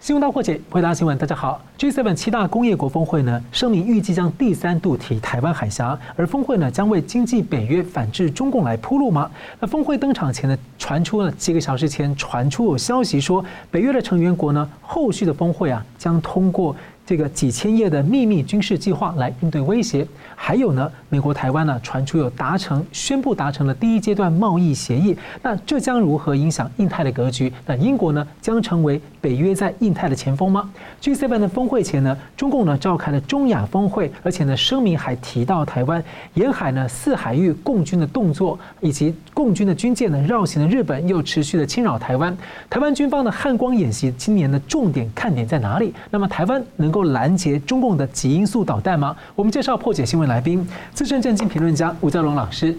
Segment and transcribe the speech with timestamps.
[0.00, 1.16] 新闻大破解，回答新闻。
[1.18, 9.30] 大家好，G7 七大工业国峰会呢，声明预计将第三度提台湾海峡，而峰会呢将为经济北约反制中共来铺路吗？
[9.60, 16.74] 那峰会登场前呢，传出了几个小时前传出有消息说，北约的成员国呢，后续的峰会啊将通过。
[17.06, 20.06] 这个几千页的秘密军事计划来应对威胁，
[20.36, 27.52] 还有呢，美国台湾呢传出有达成宣布达成了第一阶段贸易协议，那这将如何影响印太的格局？
[27.66, 30.70] 那英国呢将成为北约在印太的前锋吗
[31.02, 36.00] ？G7 的峰会前呢，中共呢召开了中亚峰会，而且呢声明还提到台湾
[36.34, 42.36] 沿海呢四海域共军的动作，以及共军的军舰呢绕行的日本又持续的侵扰台湾，
[42.68, 45.92] 台湾军方的汉光演习今年的重点看点在哪里？
[46.08, 46.99] 那么台湾能够？
[47.04, 49.16] 拦截中共的极音速导弹吗？
[49.34, 52.76] 我们介绍破解新闻来宾，资深政经评论家吴家龙老师。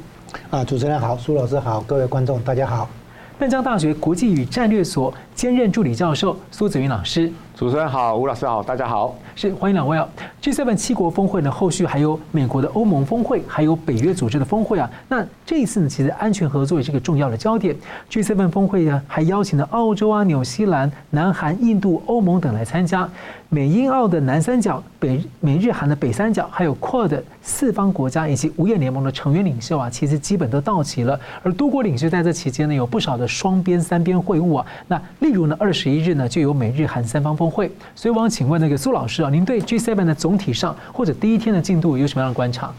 [0.50, 2.90] 啊，主持人好，苏老师好，各位观众大家好。
[3.38, 7.32] 淡江大学国际与战略所兼任助理教授苏子云老师。
[7.62, 9.16] 主持人好，吴老师好，大家好。
[9.36, 10.10] 是，欢迎两位啊。
[10.42, 14.90] G7 七国峰会呢，后续还有美国的欧盟峰会，还有北约组织的峰会啊。
[15.08, 17.76] 那这一次呢，其实安全合作也是个重要的焦点。
[18.10, 23.08] G7 峰会呢，还邀请了澳洲啊、纽西兰、南韩、印度、欧盟等来参加。
[23.54, 31.20] 美英澳的南三角、北美日韩的北三角，还有 QUAD 四方国家以及五眼联盟的成员领袖啊，其实基本都到齐了。
[31.44, 34.66] 而多国领袖在这期间呢，有不少的双边、三边会晤啊。
[34.88, 37.70] 那例如呢，二十一日呢，就有美日韩三方峰会。
[37.94, 42.74] 所以，我想请问那个苏老师啊，您对 G7 的总体上或者第一天的进度有什么样的观察？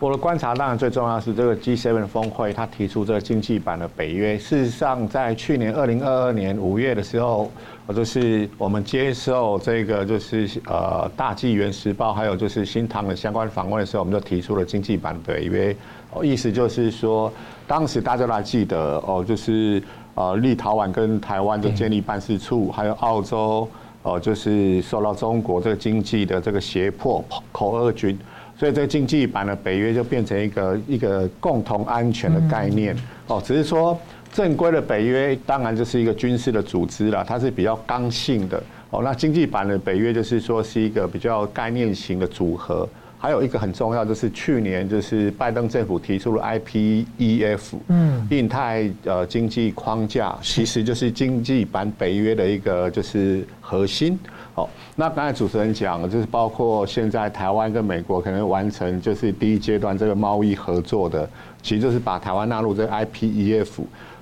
[0.00, 4.36] 我的观察当然最重要是这个 G7 峰会，他提出这个经济版的北约。
[4.36, 7.50] 事实上，在去年二零二二年五月的时候，
[7.86, 15.74] 我就是我们接受这个就是呃大纪元时报还有就是新唐的相关访问的时候，我们就提出了经济版北约。
[16.12, 17.32] 哦，意思就是说，
[17.66, 19.82] 当时大家都还记得哦，就是
[20.16, 23.66] 呃立陶宛跟台湾的建立办事处，还有澳洲。
[24.04, 28.16] 哦，就是受到中国这个经济的这个胁迫，口二军，
[28.56, 32.94] 所以这个经济版的北约就变成一个一个共同安全的概念。
[33.26, 33.98] 哦，只是说
[34.30, 38.62] 正规的北约当然就是一个军事的组织了，它是比较刚性的。
[38.90, 42.88] 哦，那经济版的北约就是说是一个比较概念型的组合。
[43.24, 47.58] 还有一个很重要，就是去年就是拜登政府提出了 IPEF，
[47.88, 54.18] 嗯，印太呃经济框架，其实就是经济版北约的一个就是核心。
[54.52, 61.26] 好，那刚才主持人讲，就是包括现在台湾跟美国可能完成就是第一阶段这个贸易合作的，
[61.62, 63.70] 其实就是把台湾纳入这个 IPEF。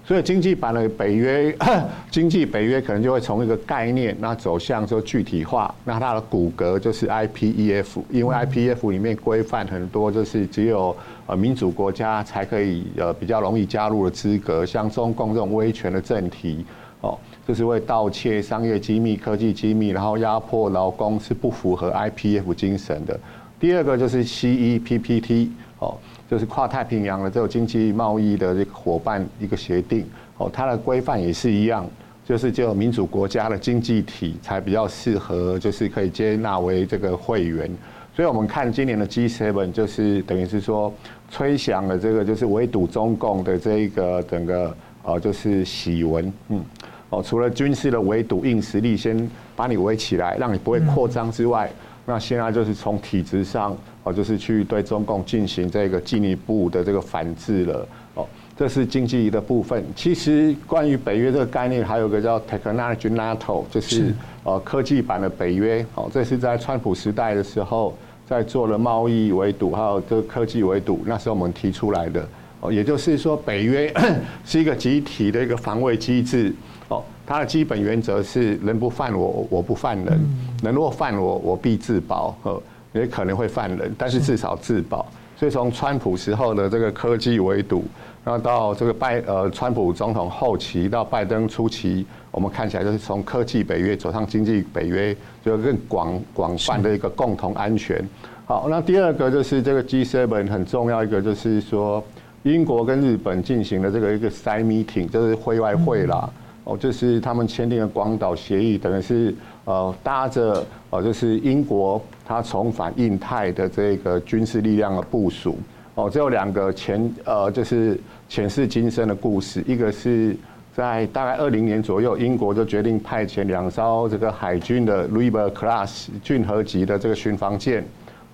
[0.05, 1.57] 所以经济版的北约，
[2.11, 5.73] 经济北约可能就会从一个概念，那走向说具体化。
[5.85, 10.95] 那它的骨骼就是 IPEF，因为 IPEF 里面规范很多，就是只有
[11.27, 16.67] 呃民主国家才可以呃比较容易加入的资格，像中共这种威权的政体，
[17.01, 23.19] 哦，就是会盗窃商业机密、科技机密，然后压迫劳工，是不符合 IPEF 精神的。
[23.61, 25.49] 第二个就是 CEPTP，
[25.79, 25.97] 哦。
[26.33, 30.07] 就是跨太平洋的这种经济贸易的这个伙伴一个协定
[30.39, 31.87] 哦，它的规范也是一样，
[32.25, 37.71] 就是只有民主国家的经济体才比较适合，就是可以接纳为这个会员。
[38.17, 40.91] 所以我们看今年的 G7，就是等于是说
[41.31, 46.65] 吹响了这个就是围堵中共的这一个整个呃就是喜闻，嗯，
[47.11, 51.71] 哦，除了军事的围堵硬实力先把你围起来，让你不会扩张之外，
[52.07, 53.77] 那现在就是从体制上。
[54.05, 57.89] 哦，就是去对中共进行这个进一步的这个反制了。
[58.15, 58.27] 哦，
[58.57, 59.85] 这是经济的部分。
[59.95, 65.87] 其实关于北约这个概念，还有个叫 Technology NATO，就是呃科技版的北约。
[65.95, 67.97] 哦，这是在川普时代的时候，
[68.27, 72.29] 在做了贸易围堵，还有这个科技围堵，那时候我们提出来的。
[72.61, 73.93] 哦，也就是说，北约
[74.45, 76.53] 是一个集体的一个防卫机制。
[76.89, 80.19] 哦，它的基本原则是人不犯我，我不犯人；
[80.63, 82.37] 人若犯我，我必自保。
[82.43, 82.63] 哦。
[82.93, 85.07] 也可能会犯人，但是至少自保。
[85.37, 87.85] 所以从川普时候的这个科技围堵，
[88.25, 98.01] 然后到这个拜呃川普总统后期到拜登初期，我们看起来就是从科技北约走上经济北约，就更广广泛的一个共同安全。
[98.45, 102.05] 好，那第二个就是这个 G7 很重要一个就是说，
[102.45, 106.31] 英国跟日本进行了这个一个 side meeting，就是会外会啦。
[106.65, 109.35] 哦，就是他们签订了广岛协议，等于是
[109.65, 115.57] 呃搭着呃就是英国他重返印太的这个军事力量的部署。
[115.95, 117.99] 哦，这有两个前呃就是
[118.29, 120.35] 前世今生的故事，一个是
[120.75, 127.85] 在大概二零年左右，英国就决定派遣两艘这个海军的 River Class 骏河级的这个巡防舰，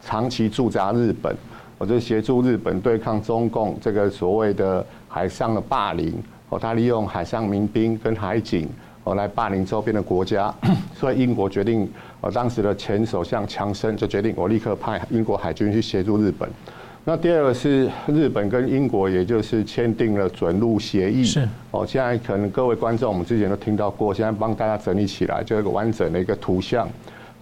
[0.01, 1.35] 长期驻扎日本，
[1.79, 6.15] 我就协助日本对抗中共这个所谓的海上的霸凌。
[6.51, 8.69] 哦，他利用海上民兵跟海警，
[9.09, 10.55] 哦来霸凌周边的国家，
[10.95, 11.89] 所以英国决定，
[12.21, 16.47] 呃当时的前首相强生就决定，我立刻派英国海军去协助日本。
[17.07, 21.25] 那第二个是日本跟英国，也就是签订了准入协议。
[21.25, 26.87] 是哦，现在可能各位观众，我们之前都听到过，现在帮大家整理起来，就一个完整的一个图像。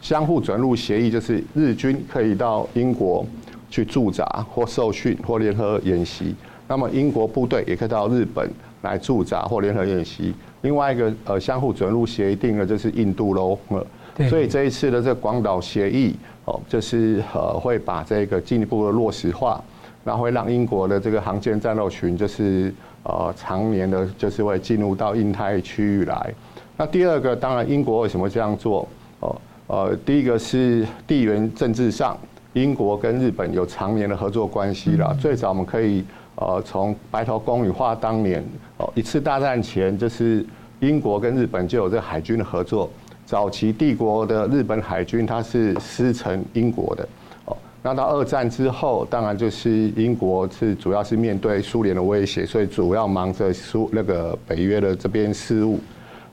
[0.00, 3.26] 相互准入协议就是日军可以到英国
[3.68, 6.32] 去驻扎或受训或联合演习，
[6.68, 8.48] 那么英国部队也可以到日本
[8.82, 10.32] 来驻扎或联合演习。
[10.66, 16.16] 另外一个呃相互准入协议定的就是印度喽，呃，所以这一次的这个广岛协议。
[16.46, 19.60] 哦，就是呃会把这个进一步的落实化，
[20.04, 22.72] 然后会让英国的这个航舰战斗群就是
[23.02, 26.32] 呃常年的，就是会进入到印太区域来。
[26.76, 28.88] 那第二个，当然英国为什么这样做？
[29.18, 29.36] 哦，
[29.66, 32.16] 呃，第一个是地缘政治上，
[32.52, 35.12] 英国跟日本有常年的合作关系啦。
[35.20, 36.04] 最早我们可以
[36.36, 38.44] 呃从白头宫女话当年
[38.78, 40.44] 哦一次大战前，就是
[40.80, 42.88] 英国跟日本就有这海军的合作。
[43.24, 47.08] 早期帝国的日本海军，它是师承英国的
[47.46, 47.56] 哦。
[47.82, 55.80] 那到二战之后，当然就是英国是主要是面对苏联的威胁，所以主要忙着苏那个北约的这边事务。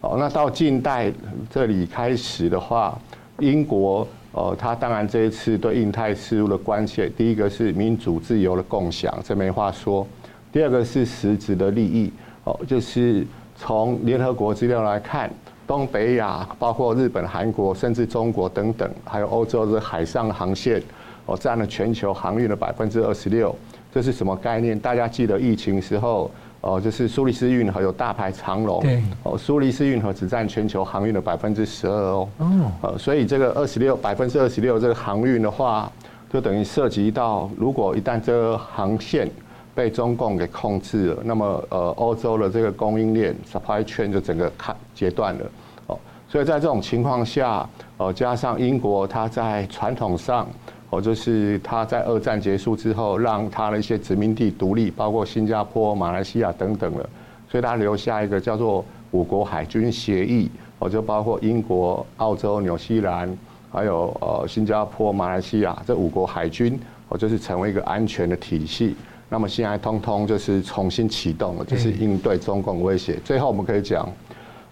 [0.02, 1.12] 哦，那到近代
[1.50, 2.96] 这里开始的话，
[3.40, 10.06] 英国哦，他当然这一次对印太事务的关切，第一个是民主自由的共享，这没话说；
[10.52, 12.12] 第二个是实质的利益
[12.44, 13.26] 哦，就是
[13.56, 15.32] 从联合国资料来看。
[15.66, 20.84] 东北亚包括日本、韩国，甚至中国等等，还有欧洲的海上航线，
[21.26, 23.56] 哦，占了全球航运的百分之二十六。
[23.90, 24.78] 这是什么概念？
[24.78, 26.30] 大家记得疫情时候，
[26.64, 32.30] 哦，就是苏黎世运河有大排长龙，对，哦，苏黎世运河只占全球航运的百分之十二哦，
[32.82, 35.92] 哦，所以这个二十六百分之二十六这个航运的话，
[36.32, 39.30] 就等于涉及到，如果一旦这个航线
[39.76, 45.46] 被中共给控制了，那么呃，欧洲的这个供应链 supply chain 就整个看截断了
[45.88, 46.00] 哦。
[46.30, 47.68] 所以在这种情况下，
[47.98, 50.48] 哦，加上英国它在传统上，
[50.94, 57.10] 哦，就是他在二战结束之后，让他的一些殖民地独立，包括新加坡、马来西亚等等了，
[57.50, 63.36] 所以他留下一个叫做五国海军协议，哦，就包括英国、澳洲、纽西兰，
[63.72, 66.80] 还有呃新加坡、马来西亚这五国海军，
[67.10, 68.96] 哦，就是成为一个安全的体系。
[69.30, 73.18] 那么现在通通就是重新启动了，就是应对中共威胁。
[73.26, 74.08] 最后我们可以讲，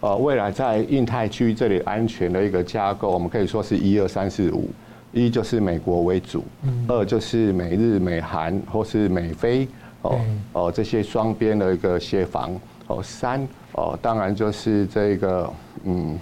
[0.01, 4.69] 呃，未来在印太区这里安全的一个架构，我们可以说是一二三四五，
[5.11, 6.43] 一就是美国为主，
[6.87, 9.67] 二就是美日美韩或是美菲
[10.01, 10.19] 哦
[10.53, 12.51] 哦这些双边的一个协防
[12.87, 15.51] 哦，三哦当然就是这个
[15.83, 16.17] 嗯，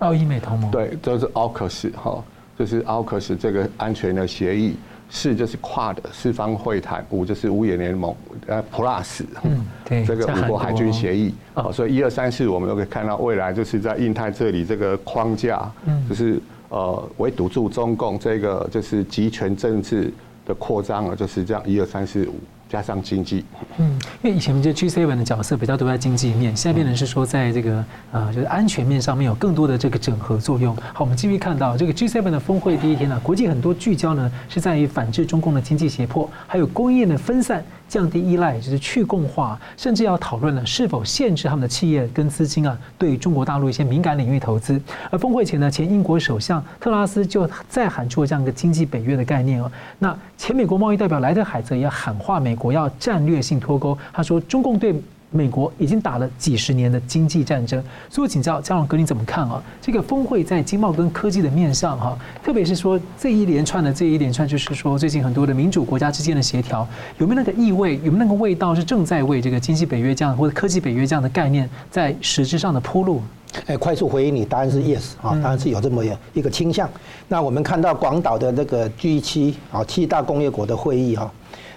[0.00, 2.24] 澳英美同盟对，就是 AUKUS 哈，
[2.58, 4.76] 就是 AUKUS 这个安全的协议。
[5.12, 8.14] 四就是跨的四方会谈，五就是五眼联盟，
[8.46, 16.40] 呃，Plus，嗯，对，这个五国海军协议，哦，所以一二三四，我们都可以看到未来就是在印太这里这个框架，嗯，就是
[16.70, 20.10] 呃，围堵住中共这个就是集权政治
[20.46, 22.34] 的扩张啊，就是这样一二三四五。
[22.70, 23.44] 加上经济，
[23.78, 30.72] 嗯，因为以前这 G7 的角色比较多在经济面，现在变成是说在这个呃，就是安全面上面有更多的这个整合作用。
[30.94, 37.60] 好，我们继续看到这个 G7 的峰会第一天呢，国际很多聚焦呢是在于反制中共的经济胁迫，还有供应链的分散。
[37.90, 44.80] 降低依赖，就是去共化，甚至要讨论了是否限制他们的企业跟资金啊，对中国大陆一些敏感领域投资。
[45.10, 49.70] 而峰会前呢，前英国首相特拉斯就再喊出了这样一个经济北约的概念哦。
[49.98, 54.94] 那前美国贸易代表莱特海则也喊话美国要战略性脱钩，他说中共对。
[55.30, 59.62] 美国已经打了几十年的经济战争，所以我请教嘉龙哥，你怎么看啊？
[59.80, 66.86] 这个峰会在经贸跟科技的面上哈，特别是说这一连串的这一连串，就是说最近很多的民主国家之间的协调，
[67.18, 67.96] 有没有那个意味？
[68.02, 68.74] 有没有那个味道？
[68.74, 73.22] 是正在为这个经济北约这样或者科技北约这样的概念在实质上的铺路？
[73.66, 76.88] 哎，快速回应你，答案是 yes 啊，当然是有这么一个倾向。
[77.28, 81.32] 那我们看到广岛的那个 G 七啊，七大工业国的会议哈，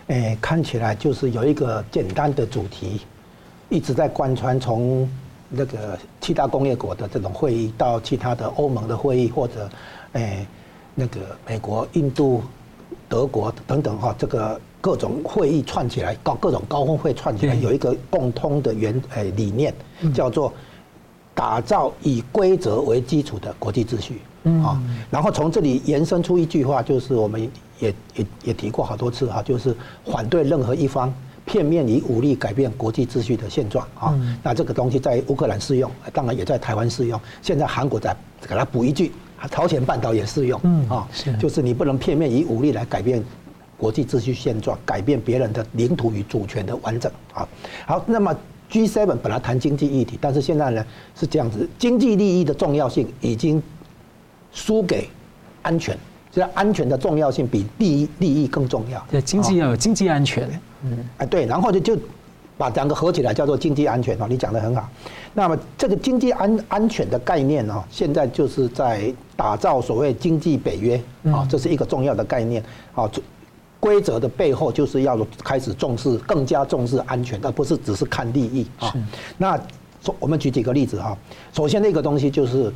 [0.08, 3.02] 哎，看起来就是有一个简单的主题。
[3.74, 5.10] 一直在贯穿，从
[5.50, 9.68] 那个七大工业国的这种会议，到其他的欧盟的会议，或者，
[10.12, 10.46] 诶，
[10.94, 12.44] 那个美国、印度、
[13.10, 19.74] 德国等等哈，这个各种会议串起来，高各种高峰会串起来，有一个共通的原诶理念，
[20.14, 20.54] 叫做
[21.34, 24.22] 打造以规则为基础的国际秩序
[24.64, 24.80] 啊。
[25.10, 27.42] 然后从这里延伸出一句话，就是我们
[27.80, 29.76] 也也也提过好多次哈，就是
[30.06, 31.12] 反对任何一方。
[31.46, 37.20] 片面以武力改变国际秩序的现状啊，那这个东西在乌克兰适用，当然也在台湾适用。
[37.42, 38.16] 现在韩国在
[38.48, 39.12] 给他补一句，
[39.52, 41.08] 朝鲜半岛也适用啊，
[41.40, 43.22] 就是你不能片面以武力来改变
[43.78, 47.48] 国际秩序现状，改变别人的领土与主权的完整啊。
[47.86, 48.34] 好，那么
[48.72, 53.62] G7 本来谈经济议题，但是现在呢是这样子，经济利益的重要性已经
[54.54, 55.10] 输给
[55.62, 55.98] 安全，
[56.32, 59.06] 就是安全的重要性比利益利益更重要。
[59.12, 60.50] 对，经济要有经济安全。
[60.84, 61.98] 嗯，哎，对，然后就就
[62.58, 64.90] 把两个合起来叫做经济安全哦，你讲的很好。
[65.34, 72.64] 那么这个经济安安全的概念哦，现在就是在打造所谓经济北约啊，这是一个重要的概念
[72.94, 73.10] 啊。
[73.80, 78.94] 规则的背后就是要开始重视，更加重视安全，而不是只是看利益啊。
[79.38, 79.60] 那
[80.20, 81.18] 我们举几个例子哈。
[81.52, 82.72] 首先那个东西就是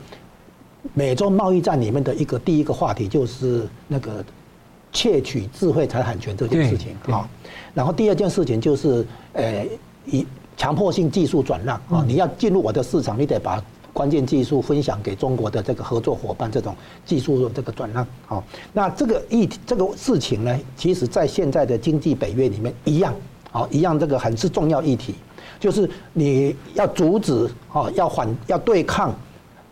[0.94, 4.22] 美洲贸易战里面的一个第一个话题，就是那个
[4.98, 7.30] 窃取智慧财产权这件事情啊。
[7.76, 9.64] 然后第二件事情就是呃，
[10.08, 10.26] 以
[10.58, 13.64] 强迫性技术转让啊，你要进入我的市场，你得把。
[13.94, 23.12] 关键技术分享给中国的这个合作伙伴，这种技术的这个转让，啊，那这个议题这个事情呢，其实在现在的经济北约里面一样，
[23.52, 25.16] 啊，一样这个很是重要议题，
[25.60, 29.12] 就是你要阻止，啊，要反要对抗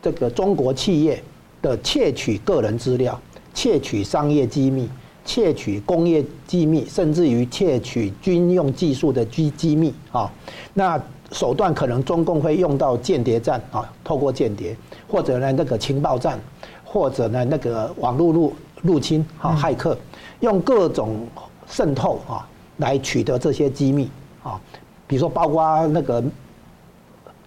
[0.01, 1.21] 这个中国企业
[1.61, 3.21] 的窃取个人资料、
[3.53, 4.89] 窃取商业机密、
[5.25, 10.31] 窃取工业机密，甚至于窃取军用技术的机机密，啊，
[10.73, 11.01] 那。
[11.31, 14.77] 手段可能中共会用到间谍战啊，透过间谍，
[15.07, 16.39] 或者呢那个情报战，
[16.83, 18.53] 或者呢那个网络入
[18.83, 19.97] 入侵啊，骇客，
[20.41, 21.27] 用各种
[21.67, 24.07] 渗透啊来取得这些机密
[24.43, 24.61] 啊，
[25.07, 26.23] 比如说包括那个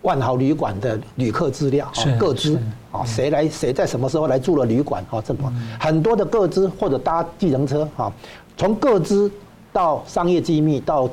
[0.03, 2.59] 万豪旅馆的旅客资料啊，各资
[2.93, 8.13] 啊，谁来谁在什么时候来住了旅馆啊，这么很多的各资或者搭计程车啊，
[8.57, 9.31] 从各资
[9.73, 11.09] 到商业机密到。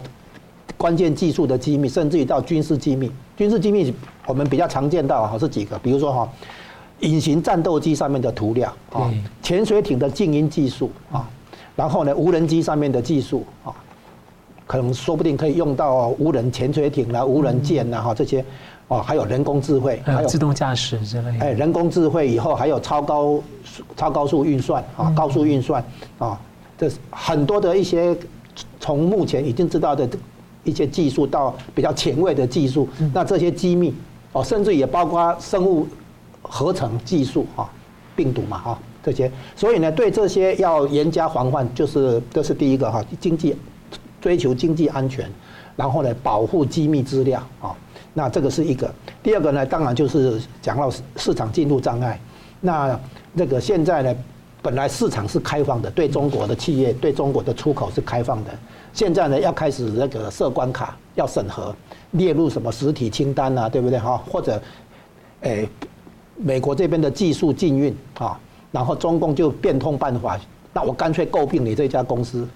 [0.78, 3.10] 关键技术的机密，甚至于到军事机密。
[3.38, 3.94] 军事机密
[4.28, 6.30] 我们比较常见到哈是几个，比如说哈，
[7.00, 9.10] 隐形战斗机上面的涂料啊，
[9.42, 11.30] 潜水艇的静音技术啊，
[11.78, 13.72] 然后呢，无人机上面的技术啊，
[14.68, 18.44] 可能说不定可以用到无人潜水艇啦、无人舰呐哈这些
[18.88, 21.46] 啊，还有人工智慧，还有自动驾驶之类的。
[21.46, 23.42] 哎，人工智慧以后还有超高
[23.96, 25.84] 超高速运算啊，高速运算
[26.18, 26.40] 啊，
[26.78, 28.16] 这是很多的一些
[28.80, 30.08] 从目前已经知道的。
[30.68, 33.94] 一些技术到比较前卫的技术，那这些机密
[34.32, 35.88] 哦，甚至也包括生物
[36.42, 37.70] 合成技术啊，
[38.16, 43.56] 病毒嘛哈这些，所以呢，对这些要严加防范，就是这是第一个哈，经济
[44.20, 45.32] 追求经济安全，
[45.76, 47.76] 然后呢，保护机密资料啊，
[48.18, 48.92] 那这个是一个。
[49.22, 52.20] 第二个呢，当然就是讲到市场进入障碍，
[52.62, 53.00] 那
[53.36, 54.16] 这个现在呢，
[54.62, 58.52] 本来市场是开放的，对中国的企业，对中国的出口是开放的。
[58.94, 61.76] 现在呢，要开始那个设关卡，要审核，
[62.12, 64.18] 列入什么实体清单啊，对不对哈？
[64.32, 64.62] 或者，
[65.42, 65.68] 诶，
[66.38, 68.40] 美国这边的技术禁运啊，
[68.72, 70.40] 然后中共就变通办法，
[70.72, 72.48] 那我干脆诟病你这家公司，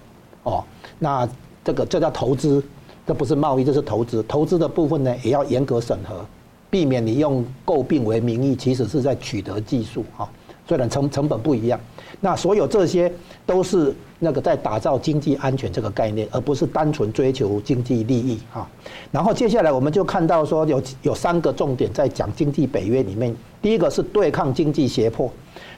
[0.44, 0.64] 哦，
[0.98, 1.28] 那
[1.62, 2.64] 这个这叫投资，
[3.10, 4.24] 这不是贸易，这是投资。
[4.28, 6.24] 投资的部分呢，也要严格审核，
[6.70, 10.30] 避免你用购并为名义，其实是在取得技术啊，
[10.68, 11.80] 虽然成成本不一样。
[12.20, 13.12] 那所有这些
[13.44, 18.64] 都是那个在打造经济安全这个概念，而不是单纯追求经济利益哈。
[19.10, 25.28] 然后接下来我们就看到说有有三个重点在讲经济北约里面，第一个是对抗经济胁迫，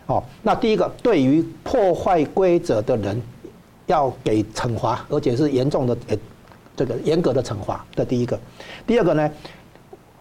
[0.05, 3.19] 哦，那第一个对于破坏规则的人
[3.87, 5.97] 要给惩罚，而且是严重的
[6.77, 8.39] 这个严格的惩罚这第一个。
[8.87, 9.31] 第二个呢，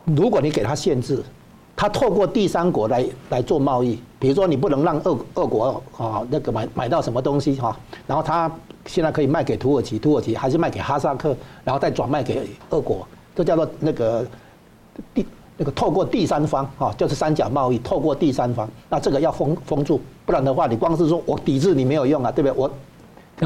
[0.05, 1.23] 如果你给他限制。
[1.73, 8.51] 他透过第三国来来做贸易，比如说你不能让俄俄国啊那个买买到什么东西哈，然后他
[8.85, 14.23] 现在可以卖给土耳其，土耳其还是卖给哈萨克，然后再转卖给俄国，这叫做那个
[15.11, 15.25] 第
[15.57, 22.55] 那个透过第三方哈，就是三角贸易，透过第三方，那这个要封封住，不然的话你光是说我抵制你没有用啊，对不对？
[22.55, 22.69] 我。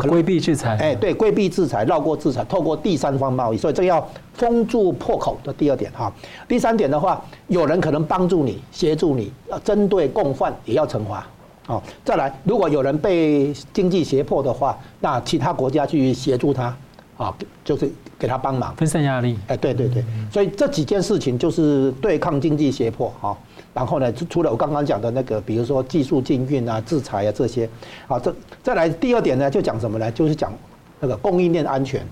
[0.01, 6.11] 规避制裁，哎，对，规避制裁，绕过制裁，透过第三方贸易，所以这个要封住破口的第二点哈。
[6.47, 11.25] 第三点的话，有人可能帮助你，协助你，要针对共犯也要惩罚。
[11.67, 16.75] 哦，再来，如果有人被经济胁迫的话，那其他国家去协助他，
[17.17, 19.37] 啊，就是给他帮忙，分散压力。
[19.47, 23.35] 哎，对对对，所以这几件事情就是对抗经济胁迫啊。
[23.73, 27.69] 然后呢，除了我刚刚讲的那个，比如说技术禁运啊、制裁啊这些，
[28.07, 30.11] 好，这再来第二点呢，就讲什么呢？
[30.11, 30.53] 就是讲
[30.99, 32.05] 那个供应链安全。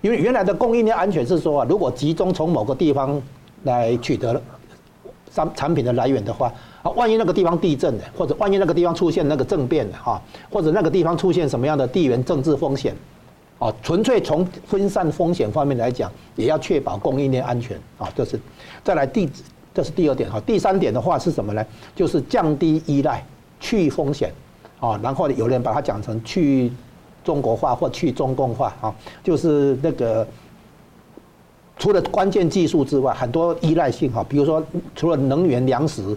[0.00, 3.20] 因为原来的供应链安全是说啊，如果集中从某个地方
[3.64, 4.40] 来取得
[5.28, 12.94] 商产品的来源的话，啊，万一那个地方地震了，或者万一那个地方出现那个政变了哈，或者那个地方出现什么样的地缘政治风险，
[13.58, 18.40] 啊，纯粹从分散风险方面来讲，也要确保供应链安全啊，这是
[18.82, 19.28] 再来第。
[19.74, 21.64] 这是第二点哈，第三点的话是什么呢？
[21.94, 23.24] 就是降低依赖、
[23.60, 24.32] 去风险，
[24.80, 26.72] 啊，然后有人把它讲成去
[27.22, 30.26] 中国化或去中共化啊，就是那个
[31.78, 34.60] 除了关键技术之外，很多依赖性哈，比如说
[34.96, 36.16] 除了能源、粮食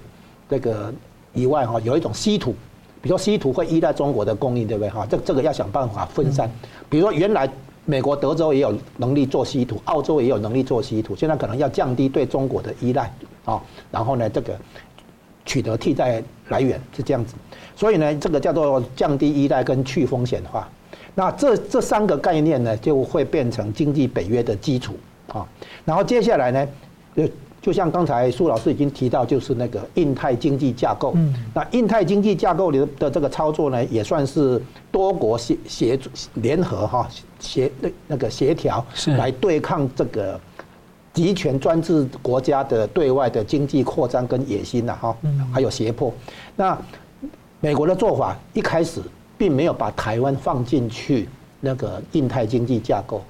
[0.50, 0.91] 这个
[1.33, 2.55] 以外哈，有一种稀土，
[3.01, 5.05] 比如说稀土会依赖中国的供应，对不对哈？
[5.10, 6.50] 这这个要想办法分散。
[6.89, 7.50] 比如说原来
[7.86, 13.12] 美国、德州也有能力做稀土，澳洲也有能力做稀土，现在可能要降低对中国的依赖
[13.43, 14.55] 啊，然后呢，这个
[15.46, 17.34] 取得替代来源是这样子。
[17.75, 20.70] 所以呢，这个叫做降低依赖跟去风险化。
[21.15, 24.96] 那这这三个概念呢，就会变成经济北约的基础。
[25.27, 25.48] 啊，
[25.86, 26.67] 然后接下来呢，
[27.15, 27.24] 就
[27.62, 31.13] 就像刚才苏老师已经提到，就是那个印太经济架构。
[31.15, 34.60] 嗯，那印太经济架构里的这个操作呢，也算是
[34.91, 36.00] 多国协协
[36.34, 37.08] 联合哈
[37.39, 40.39] 协那那个协调，是来对抗这个
[41.13, 45.15] 集权专制国家的对外的经济扩张跟野心呐哈，
[45.53, 46.12] 还有胁迫。
[46.56, 46.75] 那
[47.60, 49.00] 美国的做法一开始
[49.38, 53.22] 并没有把台湾放进去那个印太经济架构，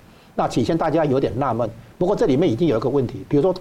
[0.42, 1.70] 那起先大家有点纳闷。
[2.00, 3.54] 不过这里面已经有一个问题，比如说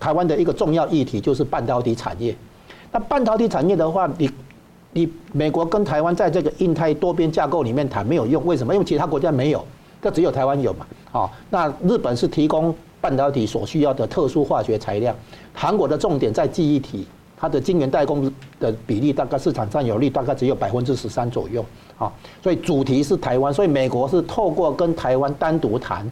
[0.00, 2.34] 台湾的一个重要议题就是半导体产业。
[2.90, 4.28] 那半导体产业的话，你
[4.92, 8.74] 你美国跟台湾在这个印太多边架构里面谈没有用，为什么？
[8.74, 9.64] 因为其他国家没有，
[10.02, 10.84] 这只有台湾有嘛。
[11.12, 15.14] 好，那日本是提供半导体所需要的特殊化学材料，
[15.54, 17.06] 韩国的重点在记忆体，
[17.36, 21.64] 它的晶圆代工的比例大概市场占有率大概只有百分之十三左右。
[21.98, 22.12] 啊，
[22.42, 26.10] 所以主题是台湾，所以美国是透过跟台湾单独谈。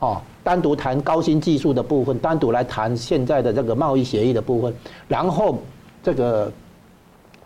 [0.00, 4.74] 哦，单独谈高新技术的部分，单独来谈现在的这个贸易协议的部分，
[5.08, 5.56] 然后
[6.02, 6.52] 这个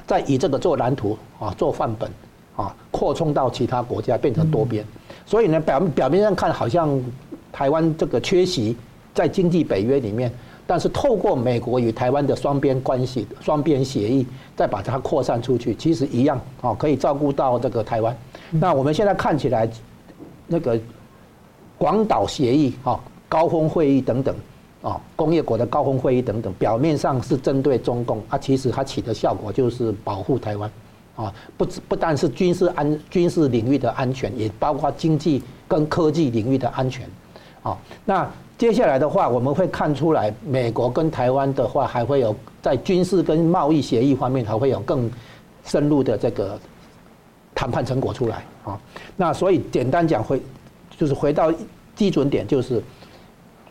[0.06, 2.10] 再以这个做蓝图啊，做范本
[2.56, 4.84] 啊，扩充到其他国家，变成多边。
[5.26, 7.00] 所以呢，表表面上看好像
[7.52, 8.74] 台湾这个缺席
[9.14, 10.32] 在经济北约里面，
[10.68, 18.16] 但是透过美国与台湾的双边关系、双边协议，再把它扩散出去，其实一样啊，可以照顾到这个台湾。
[18.50, 19.66] 那我们现在看起来
[20.46, 20.78] 那个。
[21.80, 22.98] 广岛协议、啊
[23.28, 24.34] 高峰会议等等，
[24.82, 30.68] 啊工业国的高峰会议等等，表面上是针对中共，啊其实它起的效果就是保护台湾，
[31.14, 37.08] 啊不不但是军事安军事领域的安全，也包括经济跟科技领域的安全，
[37.62, 38.28] 啊那
[38.58, 45.08] 接下来的话，我们会看出来，美国跟台湾的话，还会有在军事跟贸易协议方面，还会有更
[45.64, 46.58] 深入的这个
[47.54, 48.78] 谈判成果出来，啊
[49.16, 50.42] 那所以简单讲回。
[50.98, 51.52] 就是回到
[51.94, 52.82] 基准点，就是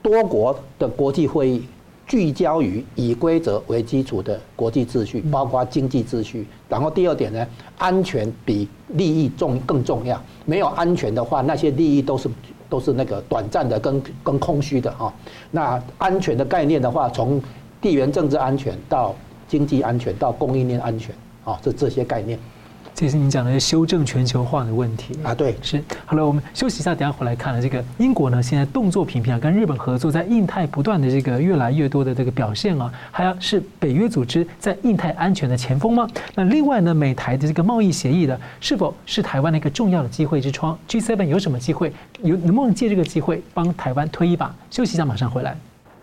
[0.01, 1.61] 多国的国际会议
[2.07, 6.47] 聚焦于以规则为基础的国际秩序，包括经济秩序。
[6.69, 7.45] 然后第二点呢，
[7.77, 10.17] 安全比利益重更重要。
[10.45, 12.29] 没有安全的话，那些利益都是
[12.69, 15.13] 都是那个短暂的跟跟空虚的啊。
[15.51, 17.41] 那安全的概念的话，从
[17.81, 19.15] 地缘政治安全到
[19.47, 22.37] 经济安全到供应链安全啊，这这些概念。
[22.99, 25.79] 这是你讲的修正全球化的问题啊，对，是。
[26.03, 36.07] 好了，我们休息一下，等下回来看了这个英国呢，现在动作频频啊，跟日本合作，在印太不断的这个越来越多的这个表现啊，还要是北约组织在印太安全的前锋吗？
[36.33, 41.93] 那另外呢，美台的这个贸易协议的，是否是台湾的一个重要的机会之窗？G7 有什么机会？
[42.23, 44.51] 有能不能借这个机会帮台湾推一把？
[44.71, 45.55] 休息一下，马上回来。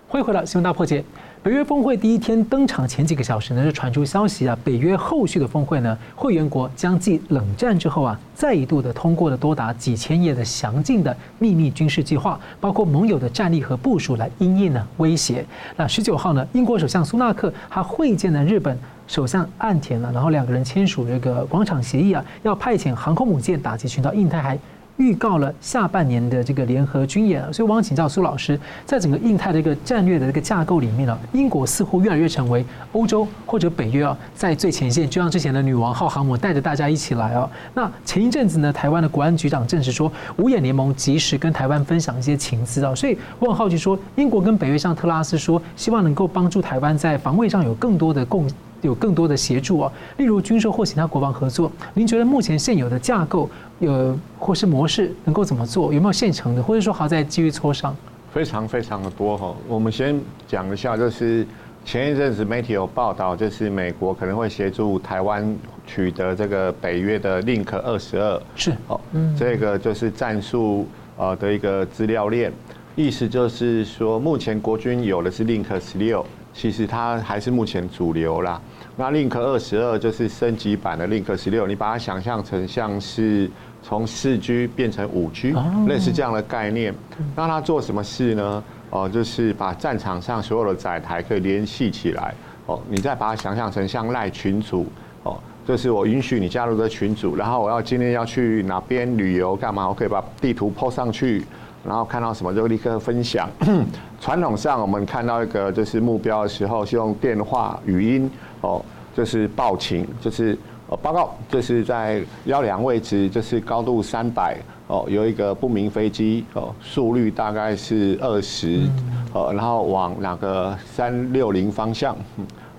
[0.07, 1.05] 欢迎回到新闻大破解。
[1.45, 15.45] 北约峰会第一天登场前几个小时呢，就传出消息啊，北约后续的峰会呢，会员国将继冷战之后啊，再一度的通过了多达几千页的详尽的秘密军事计划，包括盟友的战力和部署来因应呢威胁。
[15.77, 24.59] 那十九号呢，英国首相苏纳克他会见了日本首相岸田呢，然后两个人签署这个广场协议啊，要派遣航空母舰打击群岛印太海。
[24.97, 37.49] 预告了下半年的这个联合军演，所以我想请教苏老师，在整个印太的一个战略的这个架构里面呢，英国似乎越来越成为欧洲或者北约啊，在最前线，就像之前的女王号航母带着大家一起来哦。
[37.75, 48.49] 那前一阵子呢，台湾的国安局长证实说，五眼联盟及时跟台湾分享一些情资啊，所以我很好奇说，英国跟北约上特拉斯说，希望能够帮助台湾在防卫上有更多的共。
[48.87, 51.71] 有更多的协助啊，例如军售或其他国防合作。
[51.95, 53.49] 您觉得目前现有的架构
[53.81, 55.93] 呃或是模式能够怎么做？
[55.93, 57.95] 有没有现成的，或者说还在继续磋商？
[58.33, 59.55] 非常非常的多哈。
[59.69, 61.47] 我们先讲一下，就是
[61.85, 72.53] 前一阵子媒体有报道，就是美国可能会协助台湾取得这个北约的 Link 二十二，是哦，嗯，这个就是战术呃的一个资料链，
[72.97, 78.61] 意思就是说，目前国军有的是 Link 十六，其实它还是目前主流啦。
[78.97, 83.51] 那 Link 二十二就是升级版的 Link 十六，你把它想象成像是
[83.83, 85.53] 从四 G 变成五 G，
[85.89, 86.95] 类似这样的概念。
[87.35, 88.63] 那它做什么事呢？
[88.91, 92.33] 哦，就是把战场上所有的载台可以联系起来。
[92.67, 94.87] 哦，你再把它想象成像赖群组。
[95.25, 101.45] 哦，就是我允许你加入这群组，然后我要今天要去哪边旅游干嘛，我可以把地图 po 上去。
[101.87, 103.49] 然后看到什么就立刻分享。
[104.21, 108.31] 传统上我们看到一个就是目标的时候，是用电话语音
[108.63, 108.83] 哦，
[109.15, 110.57] 就是报情，就是
[110.89, 118.89] 呃报告，就是在幺两位置，就是高度三百哦，有一个不明飞机哦，速率大概是二十，
[119.33, 122.17] 呃，然后往哪个三六零方向，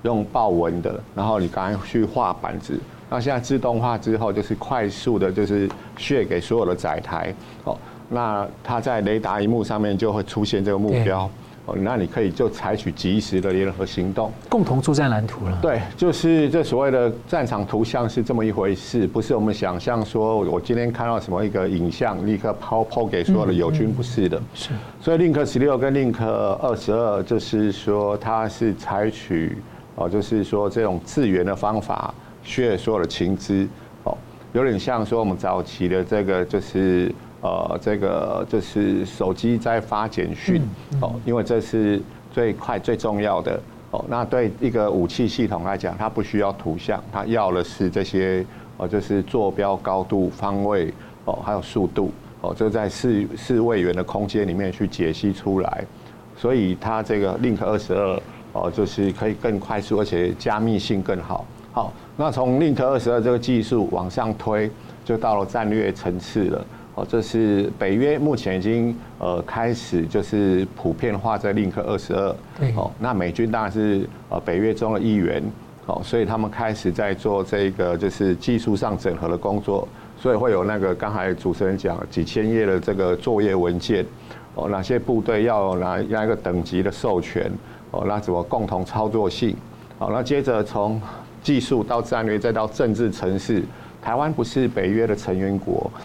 [0.03, 2.79] 用报文的，然后你赶快去画板子。
[3.07, 7.31] 那现在自动化之后，就是快速的，就是 share 给所有的载台
[7.63, 7.77] 哦。
[8.09, 11.29] 那它在雷达萤幕上面就会出现这个目标
[11.65, 11.75] 哦。
[11.77, 15.57] 那你可以就采取及时的联合行动，共同作战蓝图了。
[15.61, 24.41] 对，就是这所谓的战场图像是这么一回事，不是我们想象说我今天看到什么一个影像，立刻抛抛给所有的友军，不是的。
[24.53, 24.69] 是。
[25.01, 29.57] 所以 Link 十六跟 Link 二十二，就是说它是采取
[29.95, 32.13] 哦，就是说这种自源的方法。
[32.47, 33.67] 学所有的情资，
[34.03, 34.15] 哦，
[34.53, 37.11] 有点像说我们早期的这个就是
[37.45, 40.59] 呃，这个就是手机在发简讯，
[40.99, 48.43] 哦，因为这是最快最重要的，哦，那对一个武器系统来讲，它不需要图像，它要的是这些，
[48.77, 50.91] 哦，就是坐标、高度、方位，
[51.25, 55.85] 哦，还有速度，哦，就在四四位元的空间里面去解析出来，
[56.35, 58.19] 所以它这个 Link 二十二，
[58.53, 61.45] 哦，就是可以更快速，而且加密性更好。
[61.71, 64.71] 好，那从 Link 二十二这个技术往上推，
[65.03, 66.65] 就到了战略层次了。
[66.95, 72.35] 哦，这是北约目前已经呃开始就是普遍化在 Link 二十二。
[72.75, 75.43] 哦，那美军当然是呃北约中的一员。
[75.87, 79.87] 哦，所以他们开始在做这个就是技术上整合的工作。
[80.17, 84.03] 所以会有那个刚才主持人讲几千页的这个作业文件。
[84.55, 87.51] 哦，哪些部队要有哪哪一个等级的授权？
[87.91, 89.55] 哦，那怎么共同操作性？
[89.99, 90.99] 好，那接着从
[91.43, 93.61] 技术到战略，再到政治城市，
[94.01, 96.01] 台湾不是北约的成员国哦。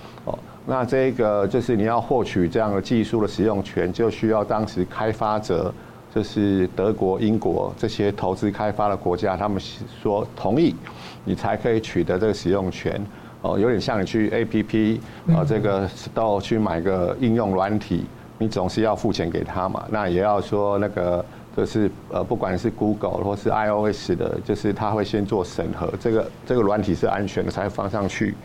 [0.70, 5.74] 那这个就是你要获取这样的技术的使用权，就需要当时开发者，
[6.14, 9.60] 就是德国、英国这些投资开发的国家，他们
[10.00, 10.76] 说同意，
[11.24, 13.04] 你才可以取得这个使用权
[13.42, 13.58] 哦。
[13.58, 15.00] 有点像你去 APP
[15.34, 18.04] 啊，这个 Store 去买个应用软体，
[18.38, 19.84] 你总是要付钱给他嘛。
[19.90, 21.24] 那也要说那个。
[21.56, 28.36] 就是呃，不管是 Google 或是 iOS 的，就是它会先做审核，这个这个软体是安全的才放上去。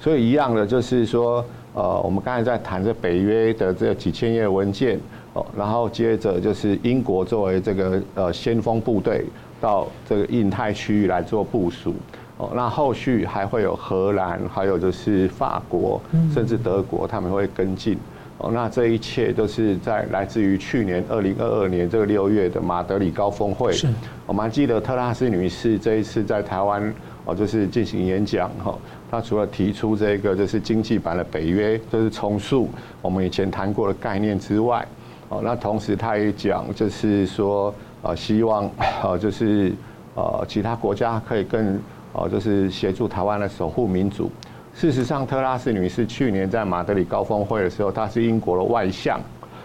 [0.00, 1.42] 所以一样的，就是说
[1.74, 4.98] 呃，我们刚才在谈这北约的这几千页文件
[5.32, 9.24] 哦，然后接着就是英国作为这个呃先锋部队
[9.60, 11.94] 到这个印太区域来做部署
[12.38, 16.00] 哦，那后续还会有荷兰，还有就是法国，
[16.34, 17.96] 甚至德国，他们会跟进。
[18.38, 23.70] 哦，那这一切都是在来自于去年二零二二年这个六月的马德里高峰会。
[23.70, 23.86] 是，
[24.26, 26.82] 我们还记得特拉斯女士这一次在台湾
[27.26, 28.74] 哦，就是进行演讲哈。
[29.10, 32.68] 她除了提出这个就是经济版的北约，就是重塑
[33.02, 34.86] 我们以前谈过的概念之外，
[35.28, 38.70] 哦，那同时他也讲就是说，呃，希望
[39.02, 39.72] 呃就是
[40.14, 41.76] 呃其他国家可以更
[42.12, 44.30] 呃就是协助台湾来守护民主。
[44.72, 49.20] 事实上，特拉斯女士去年在马德里高峰会的时候，她是英国的外相，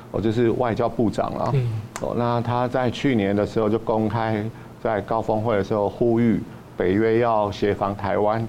[0.09, 1.53] 哦，就是外交部长了。
[2.01, 4.43] 哦，那她在去年的时候就公开
[4.81, 6.41] 在高峰会的时候呼吁
[6.75, 8.45] 北约要协防台湾，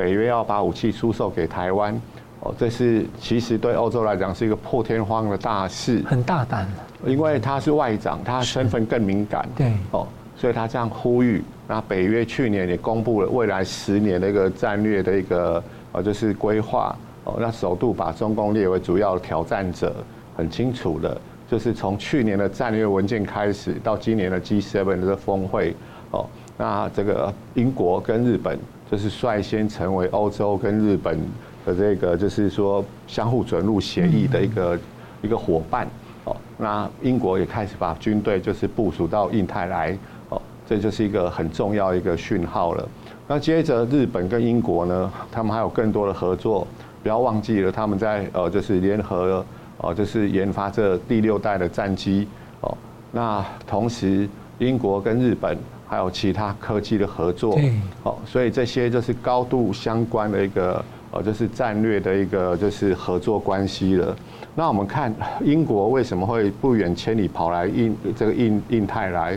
[0.00, 1.94] 北约要把武器出售给台湾。
[2.40, 6.66] 哦，这是其实对欧洲来讲是一个破天荒的大事，很大胆。
[7.04, 9.46] 因为他是外长，他身份更敏感。
[9.54, 9.74] 对。
[9.90, 10.06] 哦，
[10.38, 11.44] 所以他这样呼吁。
[11.68, 15.62] 那北约去年也公布了未来十年的一个战略的一个。
[15.92, 19.92] 呃，就是规划哦，那首度把中共列为主要挑战者，
[20.36, 25.74] 很清楚的，就是从去年的战略文件开始，到今年的 G7 的这个峰会，
[26.12, 26.24] 哦，
[26.56, 28.56] 那这个英国跟日本
[28.90, 31.18] 就是率先成为欧洲跟日本
[31.64, 34.78] 的这个就是说相互准入协议的一个
[35.22, 35.86] 一个伙伴，
[36.24, 39.96] 哦，那英国也开始把军队就是部署到印太来，
[40.28, 42.88] 哦，这就是一个很重要一个讯号了。
[43.28, 46.66] 那接着日本跟英国呢，他们还有更多的合作，
[47.00, 49.44] 不要忘记了他们在呃就是联合
[49.78, 52.26] 呃就是研发这第六代的战机
[52.60, 52.76] 哦。
[53.12, 55.56] 那同时英国跟日本
[55.90, 57.58] 还有其他科技的合作，
[58.04, 64.16] 哦，所以这些就是高度相关的一个呃就是战略的一个就是合作关系了。
[64.54, 69.36] 那我们看英国为什么会不远千里跑来印这个印印太来？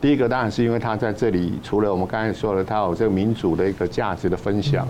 [0.00, 4.84] 第一个当然是因为他在这里，除了我们刚才说的，他有这个民主的一个价值的分享，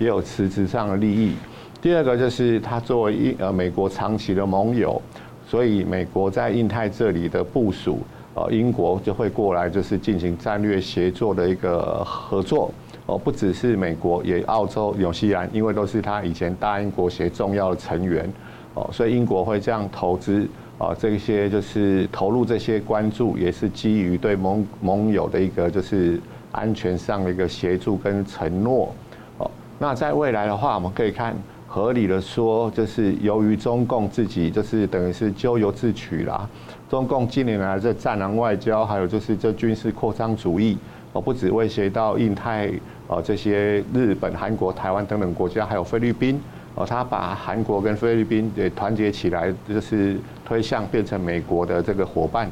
[0.00, 1.36] 也有实质上的利益。
[1.80, 5.00] 第二个就是他作为英呃美国长期的盟友，
[5.46, 8.00] 所以美国在印太这里的部署，
[8.36, 12.70] 呃，英国就会过来就是进行战略协作的一个合作。
[13.06, 18.30] 哦，不只是美国，也澳洲、纽西兰，因为都是他以前大英国协重要的成员。
[18.74, 20.46] 哦，所以英国会这样投资
[20.76, 26.20] 啊，这些就是投入这些关注，也是基于对盟盟友的一个就是
[26.52, 28.92] 安全上的一个协助跟承诺。
[29.38, 31.34] 哦，那在未来的话，我们可以看
[31.66, 36.46] 合理的说，就是由于中共自己就是等于是咎由自取啦。
[36.88, 40.78] 中共近年来这战狼外交，还有就是这军事扩张主义，
[41.12, 42.70] 哦，不止威胁到印太，
[43.08, 46.40] 呃，这些日本、韩国、台湾等等国家，还有菲律宾，
[46.76, 52.48] 哦，他把韩国跟菲律宾也团结起来，就是推向变成美国的这个伙伴，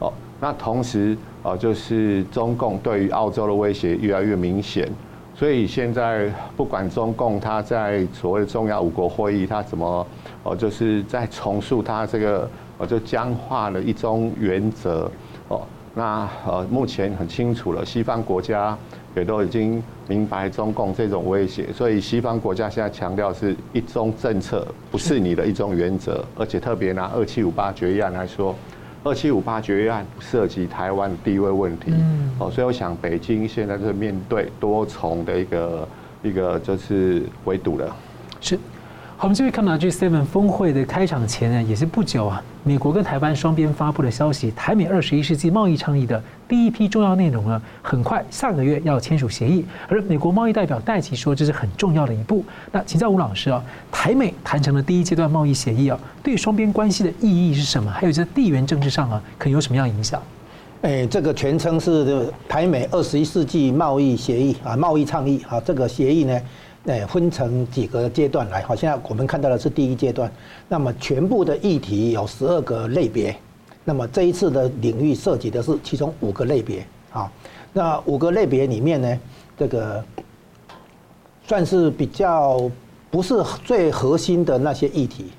[0.00, 4.88] 哦，那同时，呃，就是中共对于澳洲的威胁越来越明显，
[5.32, 10.04] 所以现在不管中共他在所谓的重要五国会议，他怎么，
[10.42, 12.50] 哦，就是在重塑他这个。
[12.78, 15.10] 我就僵化了一中原则。
[15.48, 15.62] 哦，
[15.94, 18.76] 那呃目前很清楚了，西方国家
[19.14, 28.54] 也都已经明白中共这种威胁，所以西方国家现在强调是一中政策，不是你的一中原则，而且特别拿二七五八决议案来说，
[29.04, 31.92] 二七五八决议案涉及台湾地位问题，
[32.38, 35.88] 哦，所以我想北京现在是面对多重的一个
[36.22, 37.96] 一个就是围堵了，
[38.40, 38.58] 是。
[39.18, 49.64] 好，我们继续看到 G7 峰会的开场前呢，也是不久啊，美国跟台湾双边发布的消息，台美二十一世纪贸易倡议的第一批重要内容呢，很快下个月要签署协议。
[49.88, 52.44] 而美国贸易代表戴琪说，这是很重要的一步。
[52.70, 57.90] 那请教吴老师啊，台美谈成了第一阶段贸易协议啊，对双边关系的意义是什么？
[57.90, 60.22] 还有在地缘政治上啊，可能有什么样影响？
[60.82, 66.38] 哎，这个全称是台美二十一世纪贸易协议啊，贸易倡议啊，这个协议呢。
[66.86, 68.62] 哎，分成几个阶段来。
[68.62, 70.30] 好，现在我们看到的是第一阶段。
[70.68, 73.34] 那么全部的议题有十二个类别。
[73.84, 76.86] 那么这一次的领域涉及的是其中五个类别。
[77.12, 77.30] 啊，
[77.72, 79.18] 那五个类别里面呢，
[79.58, 80.04] 这个
[81.46, 82.70] 算是比较
[83.10, 85.32] 不是最核心的那些议题。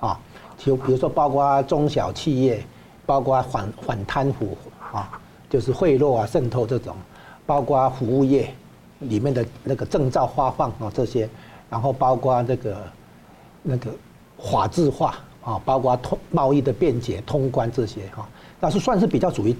[0.00, 0.18] 啊，
[0.56, 2.64] 就比如说包括中小企业，
[3.04, 4.56] 包括反反贪腐
[4.90, 6.96] 啊，就是贿赂啊、渗透这种，
[7.44, 8.48] 包括服务业。
[9.00, 11.28] 里面的那个证照发放啊这些，
[11.68, 12.76] 然后包括这个
[13.62, 13.90] 那个
[14.38, 18.26] 法制化啊，包括通贸易的便捷通关这些哈，
[18.60, 19.54] 那是算是比较属于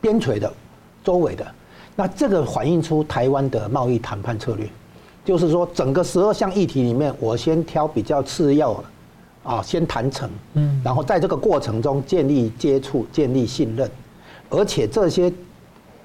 [0.00, 0.52] 边陲的
[1.02, 1.46] 周围的。
[1.96, 4.68] 那这个反映出台湾的贸易谈判策略，
[5.24, 8.84] 就是说整个十二项议题里面，我先挑比较次要的
[9.42, 13.90] 啊，先谈成，嗯，然后在这个过程中建立接触、建立信任，
[14.48, 15.32] 而且这些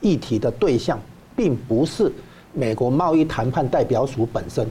[0.01, 0.99] 议题的对象
[1.35, 2.11] 并不是。
[2.55, 4.65] 美国贸易谈判代表署本身，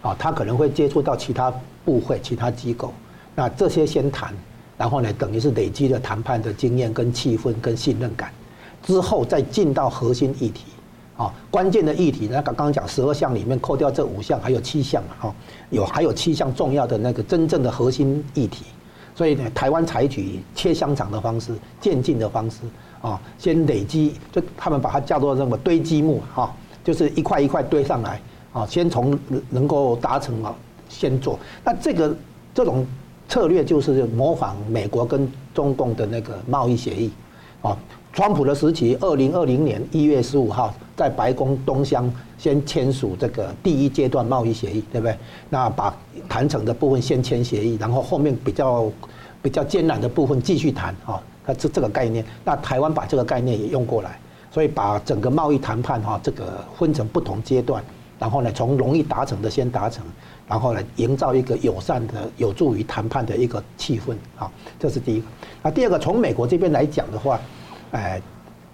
[0.00, 1.52] 啊，他可能会接触到其他
[1.84, 2.90] 部会、其他机构，
[3.34, 4.34] 那这些先谈，
[4.78, 8.32] 然后呢，等于是累积了谈判的经验、跟气氛、跟信任感，
[8.82, 10.64] 之后再进到核心议题，
[11.18, 15.34] 啊，关键的议题，那刚刚讲十二项里面扣掉这五项，还有七项嘛，哈，
[15.68, 18.64] 有还有七项重要的那个真正的核心议题，
[19.14, 22.60] 所以呢，台湾采取切香肠的方式、渐进的方式，
[23.02, 26.50] 啊，先累积，就他们把它叫做什么堆积木，哈。
[26.88, 28.18] 就是一块一块堆上来，
[28.50, 29.18] 啊，先从
[29.50, 30.54] 能够达成啊，
[30.88, 31.38] 先做。
[31.62, 32.16] 那这个
[32.54, 32.86] 这种
[33.28, 37.10] 策略就是模仿美国跟中共的那个贸易协议，
[37.60, 37.76] 啊，
[38.10, 45.14] 川普的时期，二零二零年一月十五号在白宫东厢先签署这个第一阶段贸易协议，对不对？
[45.50, 45.94] 那把
[46.26, 48.90] 谈成的部分先签协议，然后后面比较
[49.42, 54.18] 比较艰难的部分继续谈，啊，那这这个概念，那台湾把这个概念也用过来。
[54.50, 57.82] 所以把整个贸易谈判哈，这个分成不同阶段，
[58.18, 60.04] 然后呢，从容易达成的先达成，
[60.48, 65.26] 然后呢，营造一个友善的、有助于谈判的一个气氛啊，这是第一个。
[65.62, 67.38] 那第二个，从美国这边来讲的话，
[67.90, 68.20] 哎，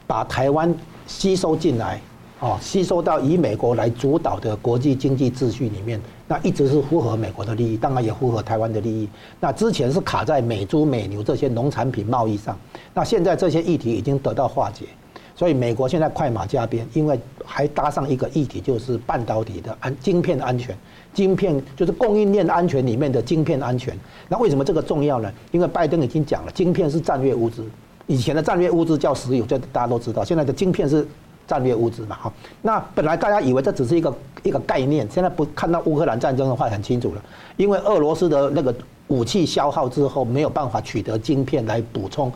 [0.06, 0.72] 把台湾
[1.06, 2.00] 吸收进来，
[2.38, 9.08] 哦，吸收到以美国来主导的国际经济秩序里面，那一直是符合美国的利益，当然也符合台湾的利益。
[9.40, 12.56] 那之前是卡在美猪美牛这些农产品贸易上，
[12.94, 14.86] 那现在这些议题已经得到化解。
[15.36, 20.76] 所以美国现在快马加鞭，因为还搭上一个议题，就是半导体的安晶片安全，
[21.12, 23.98] 晶片就是供应链安全里面的晶片安全。
[24.28, 25.32] 那为什么这个重要呢？
[25.50, 27.64] 因为拜登已经讲了，晶片是战略物资，
[28.06, 30.22] 以前的战略物资叫石油，这大家都知道。
[30.22, 31.04] 现在的晶片是
[31.48, 32.14] 战略物资嘛？
[32.14, 37.22] 哈，那本来大家以为这只是一个一个概念，现在不看到乌克兰战争的话很清楚了，
[37.56, 38.72] 因为俄罗斯的那个
[39.08, 42.32] 武器消耗之后，没有办法取得晶片来补充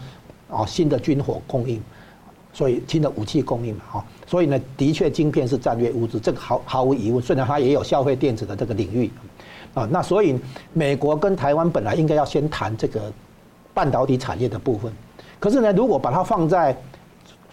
[0.51, 1.81] 啊新的军火供应。
[2.59, 7.23] 所以新的武器供应嘛，哈，所以呢，的确，晶片是战略物资，这个毫毫无疑问。
[7.23, 9.09] 虽然它也有消费电子的这个领域，
[9.75, 10.37] 啊，那所以
[10.73, 13.13] 美国跟台湾本来应该要先谈这个
[13.73, 14.93] 半导体产业的部分，
[15.39, 16.77] 可是呢，如果把它放在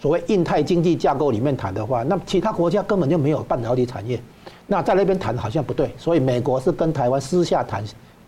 [0.01, 4.19] 所谓印太经济架构里面谈的话，那其他国家根本就没有半导体产业，
[4.65, 7.83] 那在那边谈好像不对，所以美国是跟台湾私下谈，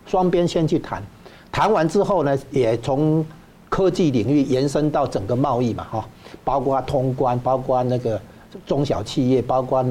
[0.05, 1.01] 双边先去谈，
[1.51, 3.25] 谈完之后呢，也从
[3.69, 6.09] 科技领域延伸到整个贸易嘛，哈，
[6.43, 8.19] 包括通关，包括那个
[8.65, 9.85] 中小企业，包括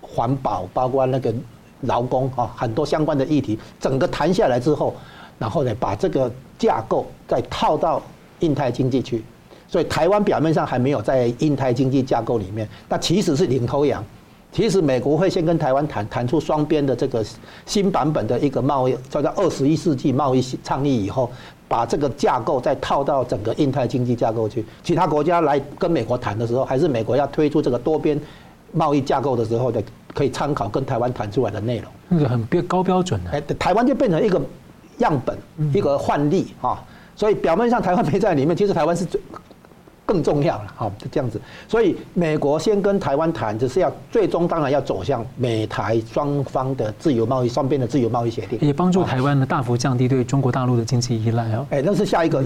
[0.00, 1.34] 环保，包括那个
[1.82, 4.94] 劳工，哈，很多相关的议题，整个谈下来之后，
[5.38, 8.00] 然后呢，把这个架构再套到
[8.40, 9.24] 印太经济去，
[9.66, 14.04] 所以台湾表面上还没有在印太经济架构里面，那其实是领头羊。
[14.52, 17.24] 其实美国会先跟台湾谈，谈出双边的这个
[17.66, 21.30] 新版本的一个贸易，叫做二十一世纪贸易倡议以后，
[21.70, 24.66] 把这个架构再套到整个印太经济架构去。
[24.82, 28.20] 其他国家来跟美国谈的时候，还是美国要推出这个多边
[28.72, 29.80] 贸易架构的时候的，
[30.12, 31.86] 可以参考跟台湾谈出来的内容。
[32.08, 34.42] 那个很标高标准的，哎，台湾就变成一个
[34.98, 35.38] 样本，
[35.72, 36.82] 一个范例啊。
[37.14, 39.20] 所以表面上台湾没在里面，其实台湾是最。
[40.10, 41.40] 更重要了，好，就这样子。
[41.68, 51.64] 所以美国先跟台湾谈，只是要最终当然要走向美台双方的自由贸易、双边的自由贸易协定，也帮助台湾呢大幅降低对中国大陆的经济依赖哦。
[51.70, 52.42] 哎，那是下一个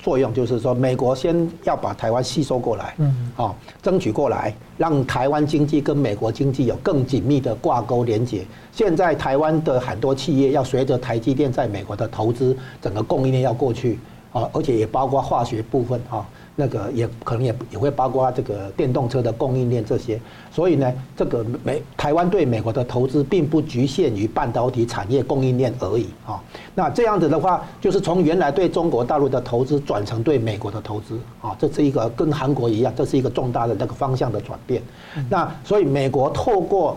[0.00, 8.46] 作用，就是说美国先要把台湾吸收过来，嗯，好，争取过来，让台湾经济跟美国经济有更紧密的挂钩连接。
[8.70, 13.98] 现在台湾的很多企业要随着台积电在美国的投资，整个供应链要过去，
[14.32, 16.24] 啊，而且也包括化学部分，啊。
[16.56, 20.20] 那个也可能也也会包括这个电动车的供应链这些，
[20.52, 26.42] 所以呢，这个美台湾对美国的投资并不局限于半导体产业供应链而已啊。
[26.74, 34.82] 那这样子的话，就是从原来对中国大陆的投资转成对美国的投资啊，这是一个跟韩国一样，这是一个重大的那个方向的转变。
[35.28, 36.96] 那所以美国透过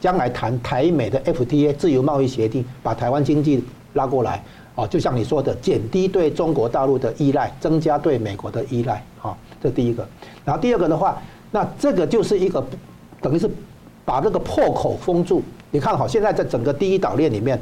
[0.00, 3.62] 将来谈台美的 FTA 自由贸易协定，把台湾经济
[3.92, 4.42] 拉过来。
[4.78, 10.06] 哦，就像你说的，减低对中国大陆的依赖，增加对美国的依赖，啊，这第一个。
[10.44, 12.64] 然后第二个的话，那这个就是一个
[13.20, 13.50] 等于是
[14.04, 15.42] 把这个破口封住。
[15.72, 17.60] 你看好，现在在整个第一岛链里面，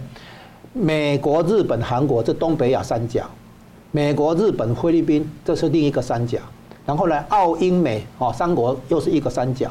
[0.74, 3.24] 美国、日本、韩国这东北亚三角，
[3.92, 6.38] 美国、日本、菲律宾这是另一个三角，
[6.84, 9.70] 然后呢，澳英美哦三国又是一个三角，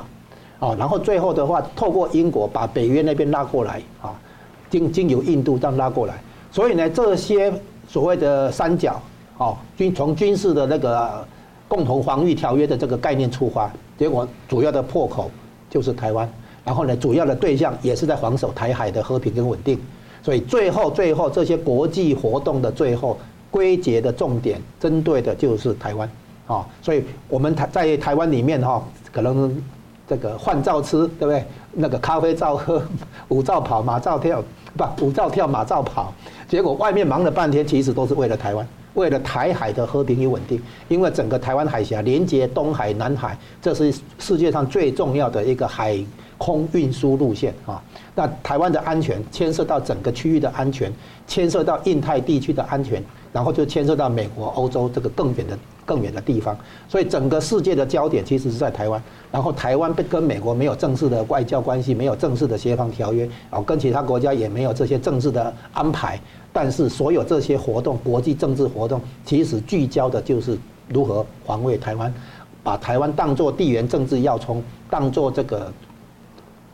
[0.57, 4.19] 哦，然后最后的话，透过英国把北约那边拉过来，啊，
[4.67, 6.15] 经经由印度这样拉过来。
[6.55, 7.51] 所以呢，这些
[7.85, 8.97] 所谓的三角，
[9.37, 11.27] 哦，军从军事的那个
[11.67, 15.29] 共同防御条约的这个概念出发，结果主要的破口
[15.69, 16.31] 就是台湾，
[16.63, 19.77] 然后呢，主要的对象也是在防守台海的和平跟稳定。
[20.23, 23.19] 所以最后最后这些国际活动的最后
[23.51, 26.09] 归结的重点，针对的就是台湾，
[26.47, 29.61] 啊，所以我们台在台湾里面哈，可能
[30.07, 31.43] 这个换照吃，对不对？
[31.73, 32.81] 那个咖啡照喝，
[33.27, 34.41] 舞照跑，马照跳，
[34.77, 36.13] 不，舞照跳，马照跑。
[36.47, 40.61] 结果外面忙了半天，其实都是为了台湾，为了台海的和平与稳定。
[40.87, 45.97] 因为整个台湾海峡连接东海、南海，这是世界上最重要的一个海
[46.37, 47.81] 空运输路线啊。
[48.13, 50.93] 那台湾的安全牵涉到整个区域的安全，
[51.27, 53.03] 牵涉到印太地区的安全，
[53.33, 55.57] 然后就牵涉到美国、欧洲这个更远的。
[55.85, 56.57] 更远的地方，
[56.89, 59.01] 所以整个世界的焦点其实是在台湾。
[59.31, 66.19] 然后台湾跟美国没有正式的外交关系，没有正式的协防条约，然后跟其他国家也没有这些政治的安排。
[66.51, 72.13] 但是所有这些活动，国际政治活动，其实聚焦的就是如何防卫台湾，
[72.63, 75.71] 把台湾当作地缘政治要冲，当作这个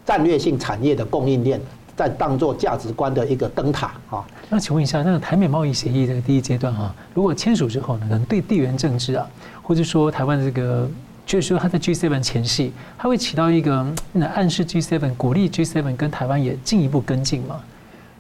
[0.06, 1.60] 战略性产业的供应链。
[1.96, 4.26] 再当做价值观的一个灯塔啊！
[4.50, 9.28] 那请问一下，那个台美贸易协议的第一阶段哈，如果签署之后呢，可能对地缘政治啊，
[9.62, 10.90] 或者说台湾这个，
[11.26, 17.60] 就是说它在 G7 前夕，它会起到一个那暗示 G7 鼓励 G7 跟台湾也进一步跟进吗？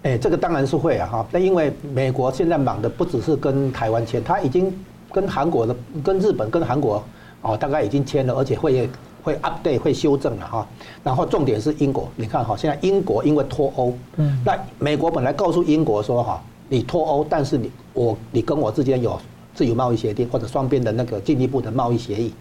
[0.03, 1.25] 哎，这个当然是会啊哈！
[1.31, 4.71] 那因为美国现在忙的不只是跟台湾签，他已经
[5.11, 7.03] 跟韩国的、跟日本、跟韩国
[7.41, 8.89] 哦，大概已经签了，而且会。
[9.23, 10.67] 会 update 会修正了哈，
[11.03, 19.19] 然后重点是英国，你看哈，现在英国因为脱欧，嗯，那美国本来告诉英国说哈，你脱欧，但是你我你跟我之间有
[19.53, 22.33] 自由贸易协定或者双边的那个进一步的贸易协议，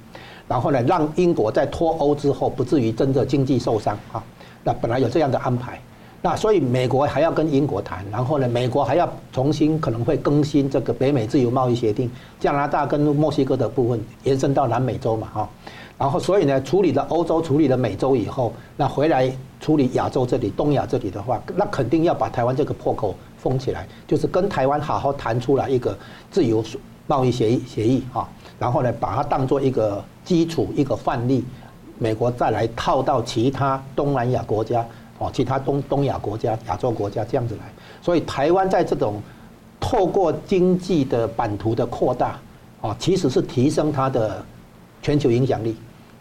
[0.49, 4.23] 然后呢，让英国在脱欧之后不至于真的经济受伤啊，
[4.65, 5.81] 那本来有这样的安排，
[6.23, 15.49] 那所以美国还要跟英国谈，然后呢，美国还要重新可能会更新这个北美自由贸易协定，加拿大跟墨西哥的部分延伸到南美洲嘛哈。
[16.01, 19.31] 然后，所以呢，处理了欧洲，处理了美洲以后，那回来
[19.61, 25.95] 处理亚洲这里、东亚这里的话，那肯定要把台湾这个破口封起来，就是跟台湾好好谈出来一个
[26.31, 26.65] 自由
[27.07, 28.27] 贸易协议协议啊。
[28.59, 31.45] 然后呢，把它当做一个基础、一个范例，
[31.99, 34.83] 美国再来套到其他东南亚国家
[35.19, 37.71] 哦，其他东东亚国家、亚洲国家这样子来。
[38.01, 39.21] 所以，台湾在这种
[39.79, 42.41] 透过经济的版图的扩大
[42.81, 44.43] 啊，其实是提升它的
[45.03, 45.77] 全球影响力。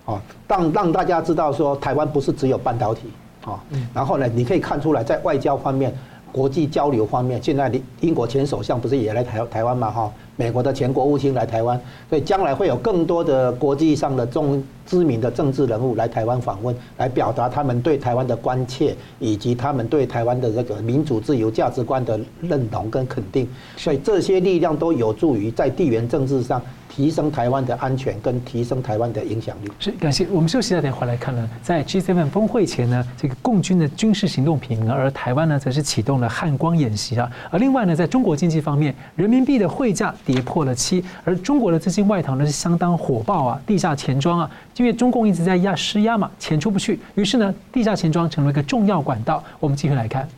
[0.09, 3.11] 哦，让让大家知道说，台湾不是只有半导体，
[3.45, 3.61] 啊，
[3.93, 5.93] 然后呢，你可以看出来，在外交方面，
[6.31, 9.91] 国际交流方面，现在的英国前首相不是也来台台湾嘛？
[9.91, 11.77] 哈，美国的前国务卿来台湾，
[12.07, 23.45] 所以将来会有更多的国际上的重知名的政治人物来台湾访问，来表达他们对台湾的关切，以及他们对台湾的这个民主自由价值观的认同跟肯定。
[23.75, 26.61] 所以这些力量都有助于在地缘政治上。
[26.89, 29.71] 提升台湾的安全跟提升台湾的影响力。
[29.77, 30.27] 是，感谢。
[30.31, 37.31] 我们休息一下，等回来看呢，在 G7 峰会前呢，这个共军的军事行动频，而台湾呢则是启动了汉光演习啊。
[37.51, 49.43] 而另外呢，在中国经济方面，人民币的汇价跌破了七，而中国的资金外逃呢是相当火爆啊，地下钱庄啊，因为中共一直在压施压嘛，钱出不去，于是呢，地下钱庄成了一个重要管道。
[49.59, 50.29] 我们继续来看。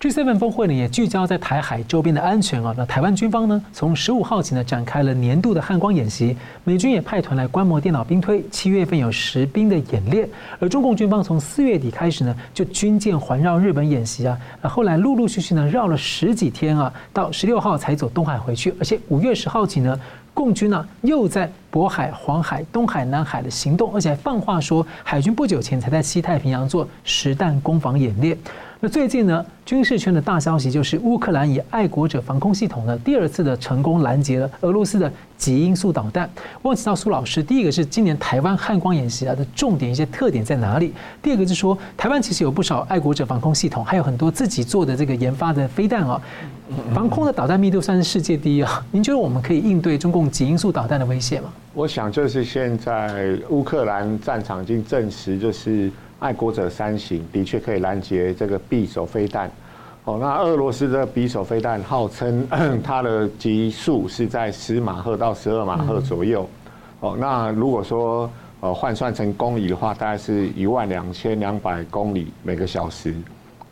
[0.00, 2.72] G7 峰会呢也聚焦在台海周边的安全啊。
[2.78, 10.28] 那台湾军方呢从十五号起呢展开了年度的汉光演习，美军也派团来观摩电脑兵推，七月份有实兵的演练。
[10.60, 18.72] 而中共军方从四月底开始呢就军舰环绕日本演习啊，那后来陆陆续续呢绕了十几天啊，到十六号才走东海回去。
[18.78, 19.98] 而且五月十号起呢，
[20.32, 28.38] 共军呢又在渤海、黄海、东海、南海的行动，而且还放话说海军不久前才在西太平洋做实弹攻防演练。
[28.80, 36.30] 那最近呢，军事圈的大消息就是乌克兰以爱国者防空系统呢，第二次的成功拦截了俄罗斯的极音速导弹。
[36.62, 40.94] 问起到苏老师，第一个是今年台湾汉光演习啊的重点一些特点在哪里？
[41.20, 46.22] 第二个是说，台湾其实有不少爱国者防空系统，还有很多自己做的这个研发的飞弹啊，
[46.94, 48.86] 防空的导弹密度算是世界第一啊。
[48.92, 51.52] 您觉得我们可以应对中共极音速导弹的威胁吗？
[51.74, 55.90] 我想就是现在乌克兰战场已经证实，就是。
[56.18, 59.48] 爱国者三型的确可以拦截这个匕首飞弹，
[60.04, 62.46] 哦，那俄罗斯的匕首飞弹号称
[62.82, 66.48] 它的极速是在十马赫到十二马赫左右，
[67.00, 68.28] 哦，那如果说
[68.60, 73.14] 呃换算成公里的话，大概是一万两千两百公里每个小时。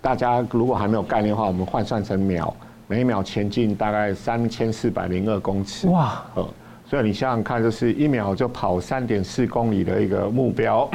[0.01, 2.55] 大家如果还没有概念的话，我们换算成秒，
[2.87, 5.89] 每秒前进大概三千四百零二公尺。
[5.89, 6.49] 哇，呃，
[6.89, 10.89] 所以你想想看，就是一秒就跑三点四公里的一个目标。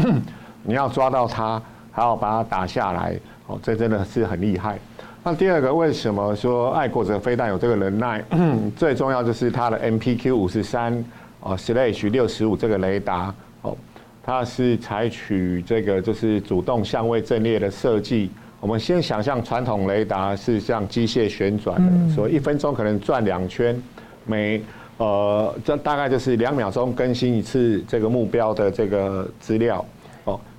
[0.63, 3.15] 你要抓到它，还要把它打下来，
[3.47, 4.77] 哦，这真的是很厉害。
[5.23, 8.23] 那第二个，为什么说爱国者飞弹有这个能耐？
[8.75, 10.93] 最重要就是它的 MPQ 五十三
[11.41, 13.77] 哦，Slash 六十五这个雷达哦，
[14.23, 18.31] 它是采取这个就是主动相位阵列的设计。
[18.59, 23.79] 我们先想象传统雷达是像机械旋转的，所以一分钟可能转两圈，
[24.25, 24.61] 每
[24.97, 29.85] 呃这大概就是两秒钟更新一次这个目标的这个资料。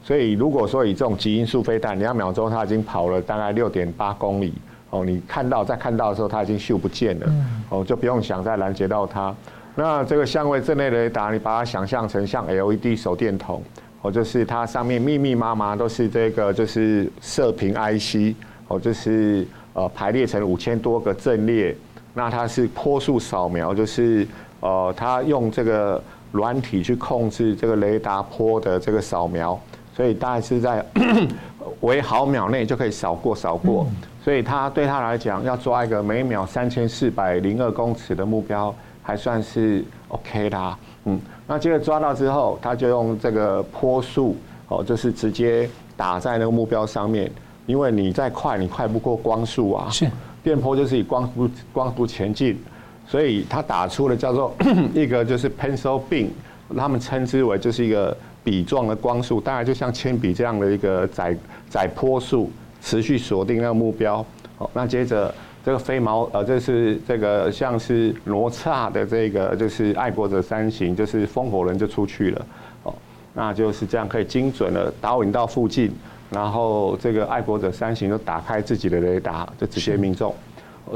[0.04, 4.52] 所以，如果说以这种极音速飞弹，两秒钟它已经跑了大概六点八公里
[4.90, 7.26] 哦，你看到再看到的时候，它已经嗅不见了
[7.68, 9.34] 哦，就不用想再拦截到它。
[9.74, 13.62] 那这个相位阵列雷达，你把它想象成像 LED 手电筒，
[14.02, 18.34] 哦，就是它上面密密麻麻都是这个就是射频 IC，
[18.68, 21.74] 哦，就是呃排列成五千多个阵列，
[22.12, 24.26] 那它是波速扫描，就是
[24.60, 29.58] 呃它用这个软体去控制这个雷达波的这个扫描。
[29.94, 30.84] 所以大概是在
[31.80, 33.86] 为毫秒内就可以扫过扫过，
[34.24, 40.78] 所以他对他来讲要抓一个每秒三千四百零二公尺的目标，还算是 OK 啦。
[41.04, 44.36] 嗯，那接着抓到之后，他就用这个坡速
[44.68, 47.30] 哦，就是直接打在那个目标上面，
[47.66, 49.90] 因为你再快，你快不过光速啊。
[49.90, 50.08] 是，
[50.42, 52.58] 电波就是以光速光速前进，
[53.06, 54.54] 所以他打出了叫做
[54.94, 56.28] 一个就是 pencil beam，
[56.76, 58.16] 他们称之为就是一个。
[58.44, 61.36] 笔状的光束，大概就像铅笔这样的一个载
[61.68, 64.24] 载波数，持续锁定那个目标。
[64.56, 65.32] 好，那接着
[65.64, 72.46] 这个飞毛呃，这是这个像是罗刹的这个就是爱国者三型，就是风火轮就出去了。
[72.82, 72.94] 哦，
[73.32, 75.92] 那就是这样可以精准的打引到附近，
[76.28, 80.34] 然后这个爱国者三型就打开自己的雷达，就直接命中。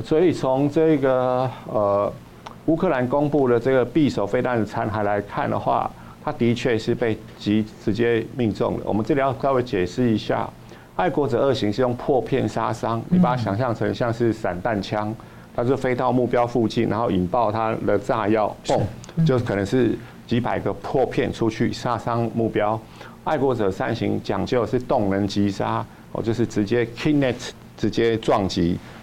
[0.04, 2.12] 所以从这个呃
[2.66, 5.88] 乌克兰公布的这个匕首飞弹的残骸来看的话。
[6.26, 8.80] 他的确是被直直接命中了。
[8.84, 10.50] 我们这里要稍微解释一下，
[10.96, 15.14] 爱国者二型是用破片杀伤，你把它想象成像是散弹枪，
[15.54, 18.82] 它就飞到目标附近，然后引爆它的炸药，嘣，
[19.24, 19.96] 就可能是
[20.26, 22.76] 几百个破片出去杀伤目标。
[23.22, 27.36] 爱国者三型讲究是动能击杀，哦，就是直接 kinet
[27.76, 28.95] 直接撞击，哦。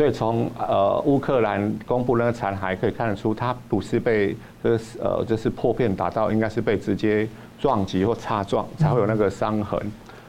[0.00, 4.34] 所以从呃乌克兰公布那个残骸可以看得出，它不是被
[4.64, 7.28] 就是呃就是破片打到，应该是被直接
[7.58, 9.78] 撞击或擦撞才会有那个伤痕。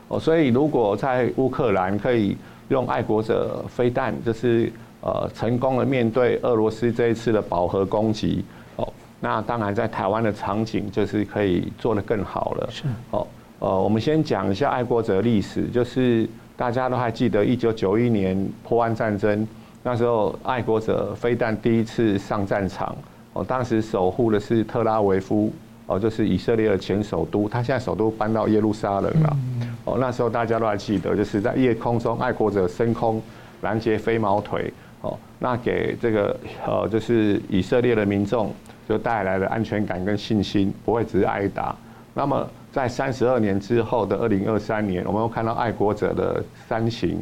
[0.10, 2.36] 哦，所以如果在乌克兰可以
[2.68, 4.70] 用爱国者飞弹，就是
[5.00, 8.44] 呃成功的面对俄罗斯这一次的饱和攻击，
[8.76, 8.86] 哦，
[9.22, 12.70] 那当然在台湾的场景就是可以做得更好了。
[12.70, 12.84] 是。
[13.12, 13.26] 哦，
[13.60, 16.28] 呃，我们先讲一下爱国者历史，就是。
[16.58, 19.48] 大家都还记得一九九一年破湾战争，
[19.84, 22.96] 那时候爱国者飞弹第一次上战场，
[23.34, 25.52] 哦，当时守护的是特拉维夫，
[25.88, 29.38] 哦，就是以色列的前首都，他现在首都搬到耶路撒冷了，
[29.86, 33.20] 哦，那时候大家都还记得，就是在夜空中，爱国者升空
[33.62, 34.72] 拦截飞毛腿，
[35.02, 38.54] 哦，那给这个呃，就是以色列的民众
[38.88, 41.76] 就带来了安全感跟信心，不会只是挨打。
[42.14, 47.18] 那么在三十二年之后的二零二三年，我们又看到爱国者的三型，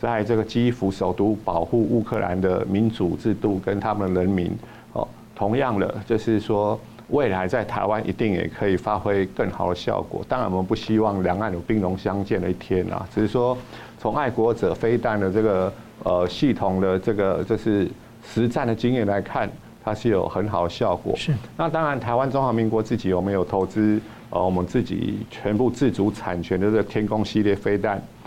[0.00, 4.50] 在这个基辅首都保护乌克兰的民主制度跟他们人民。
[4.92, 6.78] 哦，同样的，就是说
[7.08, 10.24] 未来在台湾一定也可以发挥更好的效果。
[10.28, 13.56] 当然，我们不希望两岸有兵戎相见的一天啊，只是说
[13.98, 15.72] 从爱国者飞弹的这个
[16.04, 17.88] 呃系统的这个就是
[18.24, 19.50] 实战的经验来看，
[19.84, 21.16] 它是有很好的效果。
[21.16, 21.32] 是。
[21.56, 24.00] 那当然，台湾中华民国自己有没有投资？
[24.30, 28.17] 呃，我们自己全部自主产权的这个天弓系列飞弹，哦，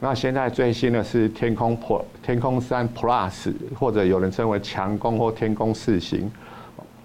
[0.00, 6.30] 那现在最新的是天空 Pro 天空三 Plus，或者有人称为强攻或天空四型，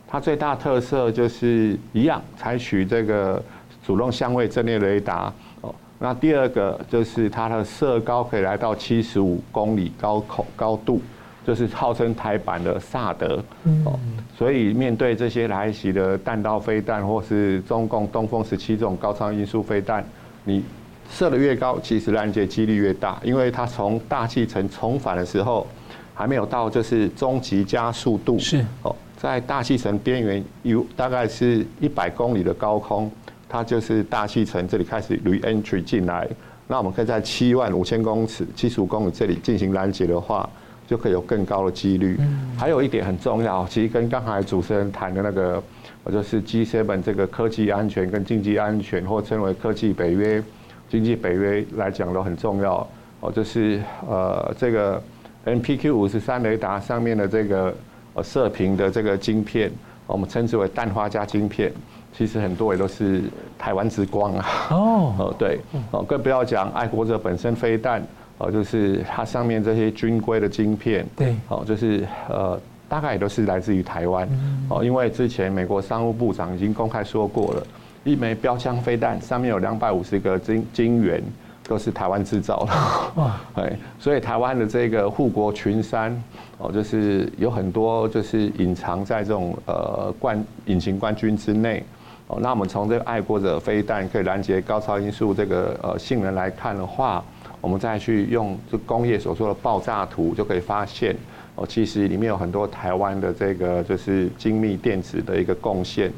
[0.07, 3.41] 它最大特色就是一样，采取这个
[3.85, 11.01] 主动相位阵列雷达，哦，那第二个就是它的射高可以来到七十五公里高口高度。
[11.43, 13.43] 就是号称台版的萨德，
[13.83, 13.99] 哦，
[14.37, 20.05] 所以面对这些来袭的弹道飞弹，或是中共东风十七这种高超音速飞弹，
[20.43, 20.63] 你
[21.11, 25.67] 射的越高，其实拦截几率越大，因为它从大气层重返的时候，
[26.15, 33.11] 还没有到就是终极加速度，是哦，在大气层边缘有大概是一百公里的高空，
[33.47, 36.27] 它就是大气层这里开始 re-entry 进来，
[36.67, 40.49] 那我们可以在七万五千公尺、七十五公里这里进行拦截的话。
[40.87, 42.19] 就可以有更高的几率。
[42.57, 45.63] 还有一点很重要，其实跟刚才主持人谈的那个，
[46.03, 50.43] 我就是 G7 这个科技安全跟经济安全，或称为科技北约、
[50.91, 52.85] 经济北约来讲都很重要。
[53.21, 55.01] 哦，就是呃这个
[55.45, 57.73] MPQ 五十三雷达上面的这个
[58.15, 59.71] 呃射频的这个晶片，
[60.05, 61.71] 我们称之为氮化镓晶片，
[62.11, 63.21] 其实很多也都是
[63.57, 64.45] 台湾之光啊。
[64.71, 65.59] 哦， 哦对，
[65.91, 68.03] 哦更不要讲爱国者本身飞弹。
[68.37, 74.27] 哦，就是它上面这些军规的晶片，对，哦，就是呃，大概也都是来自于台湾，
[74.67, 77.63] 哦，因为之前美国商务部长已经公开说过了，
[78.03, 81.21] 一枚标枪飞弹上面有两百五十个晶晶圆，
[81.67, 86.23] 都是台湾制造的，哇，对， 所以台湾的这个护国群山，
[86.57, 91.83] 哦，就是有很多就是隐藏在这种呃冠隐形冠军之内，
[92.27, 97.23] 哦，那我们从这个爱国者飞弹可以拦截高超音速这个呃性能来看的话。
[97.59, 101.15] 我们再去用这工业所说的爆炸图，就可以发现
[101.53, 106.11] 哦，其实里面有很多台湾的这个就是精密电子的一个贡献。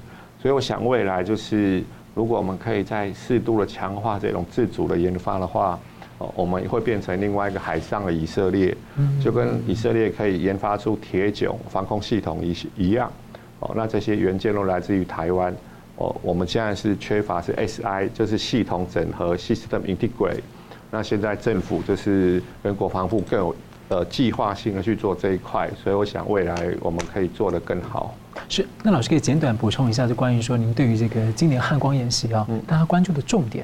[0.44, 1.82] 所以我想未来就是，
[2.14, 5.80] 如果我们可以再适度的强化这种自主的研发的话，
[6.18, 8.76] 哦，我们会变成另外一个海上的以色列，
[9.24, 13.10] 就跟以色列可以研发出铁迥防空系统一一样。
[13.62, 15.56] 哦，那这些元件都来自于台湾。
[15.96, 20.42] 哦，我们现在是缺乏是 SI，就是系统整合 （System Integrate）。
[20.92, 23.56] 那现在政府就是跟国防部更有
[23.94, 28.16] 呃计划性的去做这一块，所以我想未来我们可以做得更好。
[28.50, 33.64] 是，那老师可以简短补充一下，就关于说您对于这个今年汉光演习啊，大家关注的重点。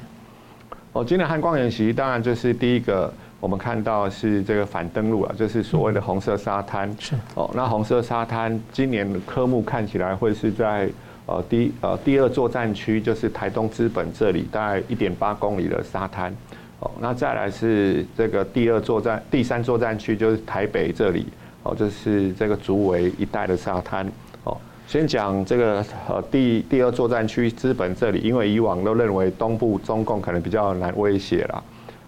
[0.92, 6.94] 哦，今年汉光演习当然就是第一个，我们看到是这个反登陆啊，就是所谓的红色沙滩。
[7.00, 7.16] 是。
[7.34, 10.88] 哦，那红色沙滩今年的科目看起来会是在
[11.26, 16.32] 呃第呃第二作战区，就是台东资本这里，大概一点八公里的沙滩。
[16.80, 21.26] 哦，那再来是这个第二作战、第三作战区，就是台北这里，
[21.62, 24.10] 哦，就是这个竹围一带的沙滩。
[24.44, 24.56] 哦，
[24.86, 31.62] 先讲这个呃第第二作战区资本这里，因为以往都认为东部中共可能比较难威胁啦。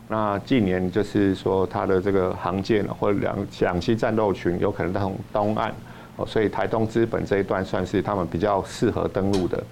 [0.09, 5.70] 那近年就是说它的这个航舰或者两两栖战斗群有可能到东岸，
[6.16, 9.62] 哦，所以台东资本这一段算是他们比较适合登陆的。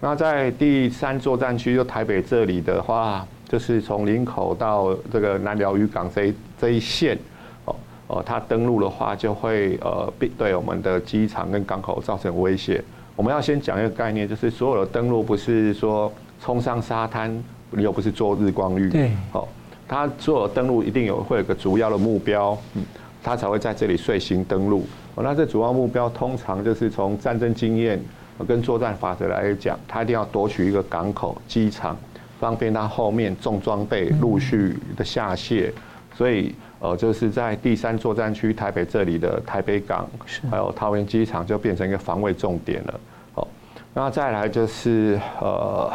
[0.00, 3.26] 那在第三作战区就台北这里的话。
[3.48, 7.18] 就是从林口到这个南寮渔港这一这一线，
[7.64, 7.74] 哦
[8.06, 12.84] 哦，它登陆的话就会呃，对我们的机场跟港口造成威胁。
[13.16, 19.48] 我们要先讲一个概念，就是所有的登陆不是说冲上沙滩，你又不是做日光浴，对，哦，
[19.88, 22.84] 它所有登陆一定有会有个主要的目标，嗯，
[23.22, 24.86] 它才会在这里遂行登陆。
[25.14, 27.98] 哦，那这主要目标通常就是从战争经验
[28.46, 31.96] 跟作战法则来讲，它一定要夺取一个港口、机场。
[32.38, 35.72] 方便他后面重装备陆续的下卸，
[36.16, 40.08] 所以呃，就是在第三作战区台北这里的台北港，
[40.50, 43.00] 还有桃园机场就变成一个防卫重点了。
[43.34, 43.48] 好，
[43.92, 45.92] 那再来就是呃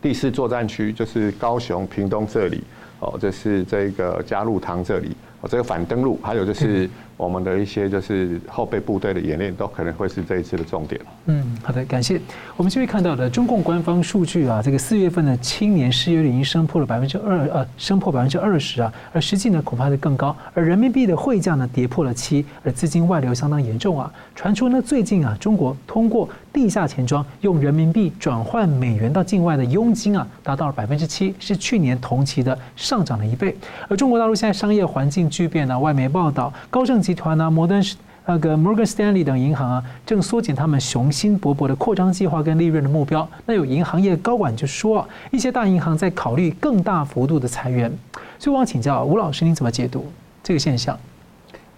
[0.00, 2.62] 第四作战区，就是高雄屏东这里，
[3.00, 5.16] 哦，就是这个加入唐这里。
[5.42, 6.86] 哦，这个反登陆，还有就是
[7.20, 10.98] 我们的一些就是后备部队的演练，都可能会是这一次的重点。
[11.26, 12.18] 嗯，好的，感谢。
[12.56, 20.34] 我们继续看到的中共官方数据啊，这个四月份的青年失业率已经升破了百分之二，呃，升破百分之二十啊，而实际呢恐怕是更高。
[20.54, 24.10] 而人民币的汇价呢跌破了七，而资金外流相当严重啊。
[24.34, 33.54] 传出呢最近啊，中国通过地下钱庄用人民币转换美元到境外的佣金啊，达到了百分之七，是去年同期的上涨了一倍。
[33.88, 37.82] 而中国大陆现在商业环境巨变呢，外媒报道，高盛团啊，摩登
[38.26, 43.28] 那个 Morgan Stanley 等银行啊，正缩减他们雄心勃勃的扩张计划跟利润的目标。
[43.46, 47.90] 那有银行业高管就说，一些大银行在考虑更大幅度的裁员。
[48.38, 50.06] 所以我想请教吴老师，您怎么解读
[50.42, 50.96] 这个现象？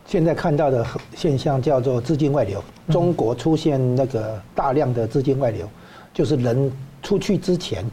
[0.04, 5.66] 现在看到的现象叫做资金外流，中国出现那个大量的资金外流，
[6.12, 6.70] 就是人
[7.02, 7.84] 出去之前，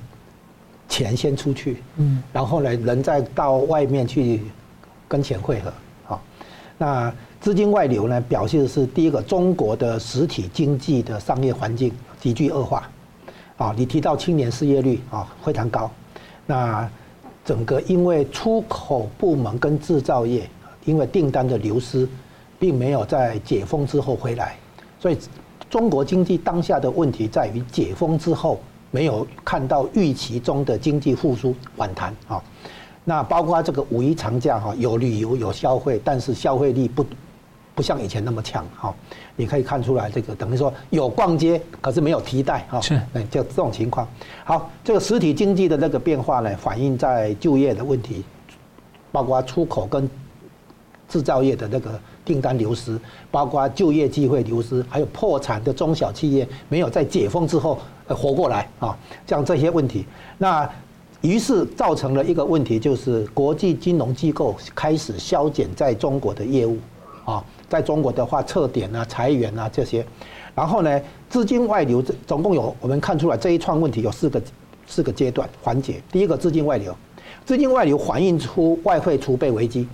[0.90, 4.42] 钱先出去，嗯，然后呢，人再到外面去
[5.08, 5.72] 跟钱汇合，
[6.04, 6.22] 好，
[6.78, 12.90] 那资金外流呢，表现的是第一个，中国的实体经济的商业环境急剧恶化，
[13.58, 15.90] 啊，你提到青年失业率啊非常高，
[16.46, 16.90] 那
[17.44, 20.50] 整个因为出口部门跟制造业。
[20.86, 22.08] 因为订单的流失，
[22.58, 24.56] 并没有在解封之后回来，
[24.98, 25.18] 所以
[25.70, 28.60] 中国经济当下的问题在于解封之后
[28.90, 32.42] 没有看到预期中的经济复苏反弹啊。
[33.04, 37.06] 那包括这个五一长假哈，有旅游有消费，但是消费力不
[37.80, 38.94] 不像以前那么强哈。
[39.38, 42.82] 你可以看出来，这个等于说有逛街，可是没有提袋哈。
[42.82, 43.00] 是，
[43.32, 44.06] 就这种情况。
[44.44, 48.26] 好，这个实体经济的那个变化呢，反映在就业的问题，
[49.14, 50.10] 包括出口跟。
[51.12, 52.96] 制造业的那个订单流失，
[53.32, 60.06] 包括就业机会流失，还有破产的中小企业没有在解封之后活过来啊，像这些问题，
[60.38, 60.70] 那
[61.22, 66.78] 于是造成了一个问题，就是国际金融机构开始削减在中国的业务
[67.26, 70.06] 啊，在中国的话撤点啊、裁员啊这些，
[70.56, 74.42] 然后呢，资金外流总共有我们看出来这一串问题有四个
[74.88, 76.96] 四个阶段环节，第一个资金外流，
[77.46, 79.88] 资金外流反映出外汇储备危机。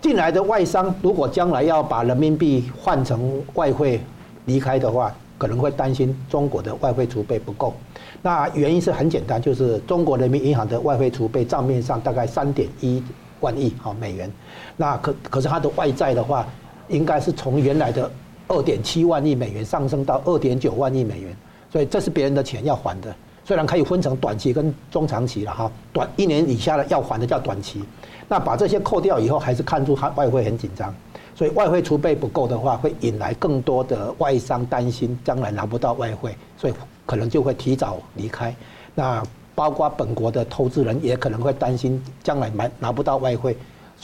[0.00, 3.98] 进来的外商如果将来要把人民币换成外汇
[4.44, 7.72] 离开的话，可能会担心中国的外汇储备不够。
[8.20, 13.02] 那原因是很简单，就是中国人民银行的外汇储备账面上大概三点一
[13.40, 14.30] 万亿好美元，
[14.76, 16.46] 那可可是它的外债的话，
[16.88, 18.10] 应该是从原来的
[18.48, 21.36] 二点七万亿美元上升到二点九万亿美元，
[21.70, 23.14] 所以这是别人的钱要还的。
[23.46, 27.82] 虽然可以分成短期跟中长期了哈，短一年以下的要还的叫短期。
[28.26, 30.94] 那把这些扣掉以后，还是看出它外汇很紧张，
[31.34, 36.74] 所以外汇储备不够的话，会引来更多的外商担心将来拿不到外汇，所以
[37.04, 38.54] 可能就会提早离开。
[38.94, 39.22] 那
[39.54, 43.54] 包括本国的投资人也可能会担心将来买拿不到外汇，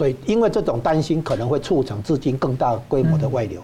[0.00, 3.60] 所以因为这种担心可能会促成资金更大规模的外流。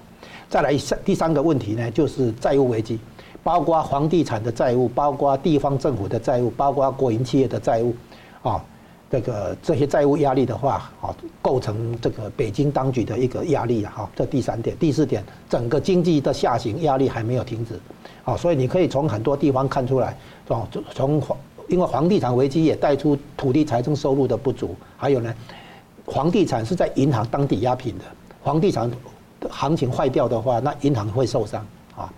[0.51, 2.99] 再来三第三个问题呢，就是债务危机，
[3.43, 7.95] 包括房地产的债务，包括地方政府的债务，包括国营企业的债务，
[8.43, 8.63] 啊。
[9.09, 17.81] 这个这些债务压力的话，啊，构成这个北京当局的一个压力啊，哈，这第三点，第四点，整个经济的下行压力还没有停止，
[18.25, 25.33] 啊，所以你可以从很多地方看出来，从从房，因为房地产危机也带出土地财政收入的不足，还有呢，
[26.07, 28.05] 房地产是在银行当抵押品的，
[28.45, 28.91] 房地产
[29.51, 31.65] 行情坏掉的话，那银行会受伤
[31.97, 32.13] 啊，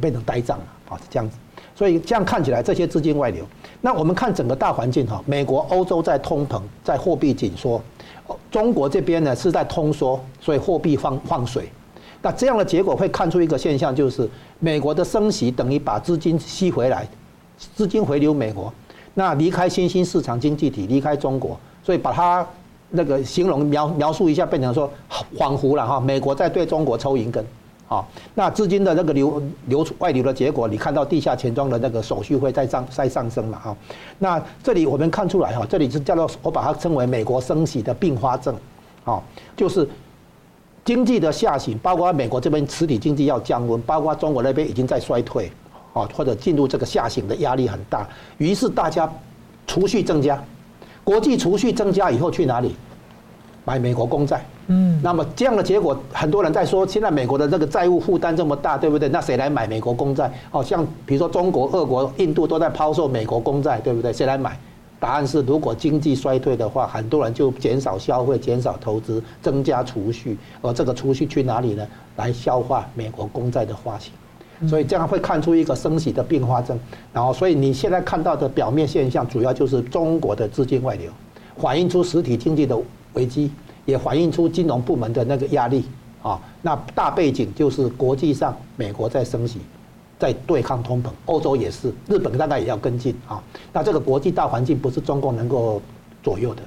[0.00, 1.36] 变成呆账了啊，是这样子。
[1.76, 3.44] 所以这样看起来，这些资金外流。
[3.80, 7.82] 那我们看整个大环境哈，美国、欧洲在通膨，在货币紧缩，
[8.50, 11.68] 中国这边呢是在通缩，所以货币放放水。
[12.22, 14.30] 那这样的结果会看出一个现象，就是
[14.60, 17.06] 美国的升息等于把资金吸回来，
[17.58, 18.72] 资金回流美国，
[19.14, 22.46] 那离开新兴市场经济体，离开中国，所以把它
[22.94, 24.90] 那个形容描描述一下，变成说
[25.36, 27.44] 恍惚了哈，美国在对中国抽银根。
[27.86, 28.02] 啊，
[28.34, 33.58] 那资金的那个流流出外流的结果，你看到地下钱庄的那个手续费在上在上升嘛？
[33.62, 33.76] 哈，
[34.18, 38.56] 那这里我们看出来哈，这里是叫做我把它称为美国升息的并发症，
[39.04, 39.22] 啊，
[39.54, 39.86] 就是
[40.82, 45.52] 经济的下行，包括美国这边实体经济要降温，包括中国那边已经在衰退，
[45.92, 49.08] 啊，或者进入这个下行的压力很大，于是大家
[49.66, 50.42] 储蓄增加，
[51.04, 52.74] 国际储蓄增加以后去哪里？
[53.66, 54.44] 买美国公债。
[54.66, 59.08] 嗯，那么这样的结果，很多人在说，现在美国的这个债务负担这么大，对不对？
[59.10, 60.32] 那谁来买美国公债？
[60.50, 64.12] 哦，像比如说中国、俄国、印度都在抛售美国公债，对不对？
[64.12, 64.58] 谁来买？
[64.98, 71.86] 答案是，如果经济衰退的话，很多人就减少消费、减少投资、增加储蓄，而这个储蓄去哪里呢？
[72.16, 74.12] 来消化美国公债的发行，
[74.68, 76.78] 所以这样会看出一个升息的并发症。
[77.12, 81.10] 然后，所以你现在看到的表面现象，主要就是中国的资金外流。
[81.56, 82.76] 反映出实体经济的
[83.12, 83.50] 危机，
[83.84, 85.84] 也反映出金融部门的那个压力
[86.22, 86.40] 啊。
[86.62, 89.60] 那大背景就是国际上美国在升息，
[90.18, 93.40] 在对抗通膨，欧洲也是，日本大概也要跟进啊。
[93.72, 95.80] 那这个国际大环境不是中共能够
[96.22, 96.62] 左右的。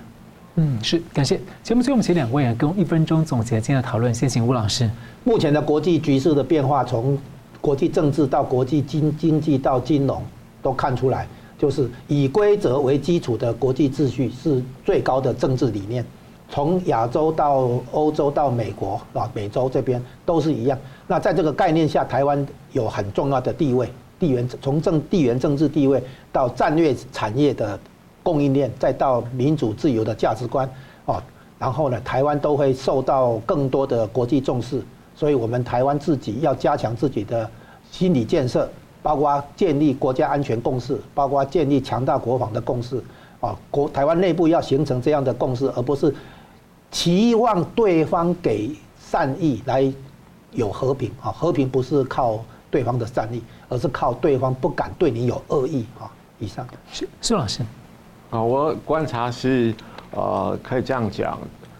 [0.55, 4.13] 嗯，是，感谢节目最后我们请两位啊，跟一分钟总结今天的讨论。
[4.13, 4.89] 先请吴老师。
[5.23, 7.17] 目前的国际局势的变化，从
[7.62, 10.22] 国际政治到国际经经济到金融，
[10.62, 11.28] 都看出来，
[11.58, 16.05] 就是以规则为基础的国际秩序是最高的政治理念。
[16.49, 20.78] 从亚洲到欧洲到美国啊，美洲这边都是一样。
[21.08, 26.01] 那在这个概念下，台湾有很重要的地位，地缘从政地缘政治地位
[26.32, 27.80] 到战略产业的。
[28.24, 30.70] 供应链，再到民主自由的价值观，
[31.05, 31.24] 啊，
[31.58, 34.84] 然后呢，台湾都会受到更多的国际重视，
[35.18, 37.49] 所以我们台湾自己要加强自己的
[37.91, 38.70] 心理建设，
[39.01, 43.03] 包括建立国家安全共识，包括建立强大国防的共识，
[43.39, 46.13] 啊，国台湾内部要形成这样的共识，而不是
[46.91, 49.91] 期望对方给善意来
[50.51, 52.39] 有和平啊，和平不是靠
[52.70, 56.05] 对方的善意，而是靠对方不敢对你有恶意啊。
[56.38, 56.63] 以上
[56.93, 57.63] 是苏老师。
[58.30, 59.74] 啊，我观察是，
[60.11, 61.39] 呃，可以这样讲，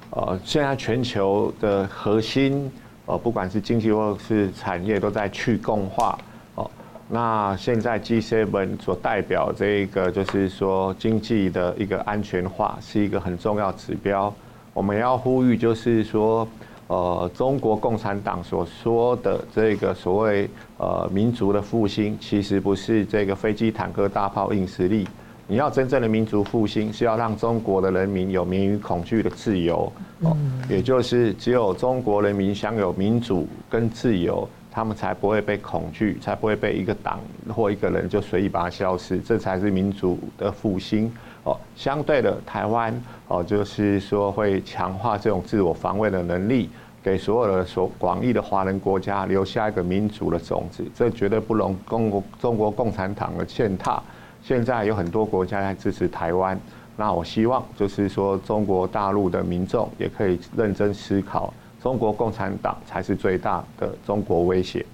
[0.10, 2.72] 呃，现在全球的核心，
[3.08, 6.20] 呃，不管是经济或是产业，都在去共化。
[6.56, 6.70] 哦，
[7.10, 14.32] 那现在 G7 所代表这一个，就是说经济的一个安全化，是一个很重要指标。
[14.74, 16.48] 我们要呼吁，就是说，
[16.88, 25.08] 呃，中国共产党所说的这个所谓呃民族的复兴，其实不是这个飞机、坦克、大炮、硬实力。
[25.50, 29.90] 你要真正的民族复兴，是要让中国的人民有免于恐惧的自由，
[30.20, 30.36] 哦，
[30.70, 41.10] 也就是只有中国人民享有民主跟自由，他们才不会被恐惧，才不会被一个党或一个人就随意把它消失，这才是民主的复兴。
[41.46, 42.94] 哦，相对的，台湾
[43.30, 46.70] 哦，就是说会强化这种自我防卫的能力，
[47.02, 54.04] 给所有的所广义的华人国家留下一个民主的种子，这绝对不容中国中国共产党的践踏。
[54.48, 56.58] 现在有很多国家在支持台湾，
[56.96, 64.86] 那我希望就是说，中国大陆的民众也可以认真思考，中国共产党才是最大的中国威胁。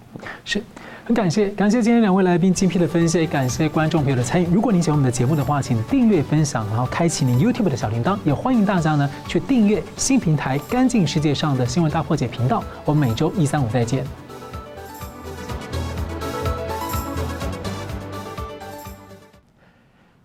[0.44, 0.60] 是
[1.06, 4.48] 很感谢，感谢今天两位来宾精辟的分析，感谢观众朋友的参与。
[4.52, 12.64] 如果您喜欢我们的节目的话，请订阅、分享，然后开启您 YouTube 的小铃铛，也欢迎大家呢去订阅新平台“干净世界上的新闻大破解”频道。
[12.86, 14.23] 我们每周一、三、五再见。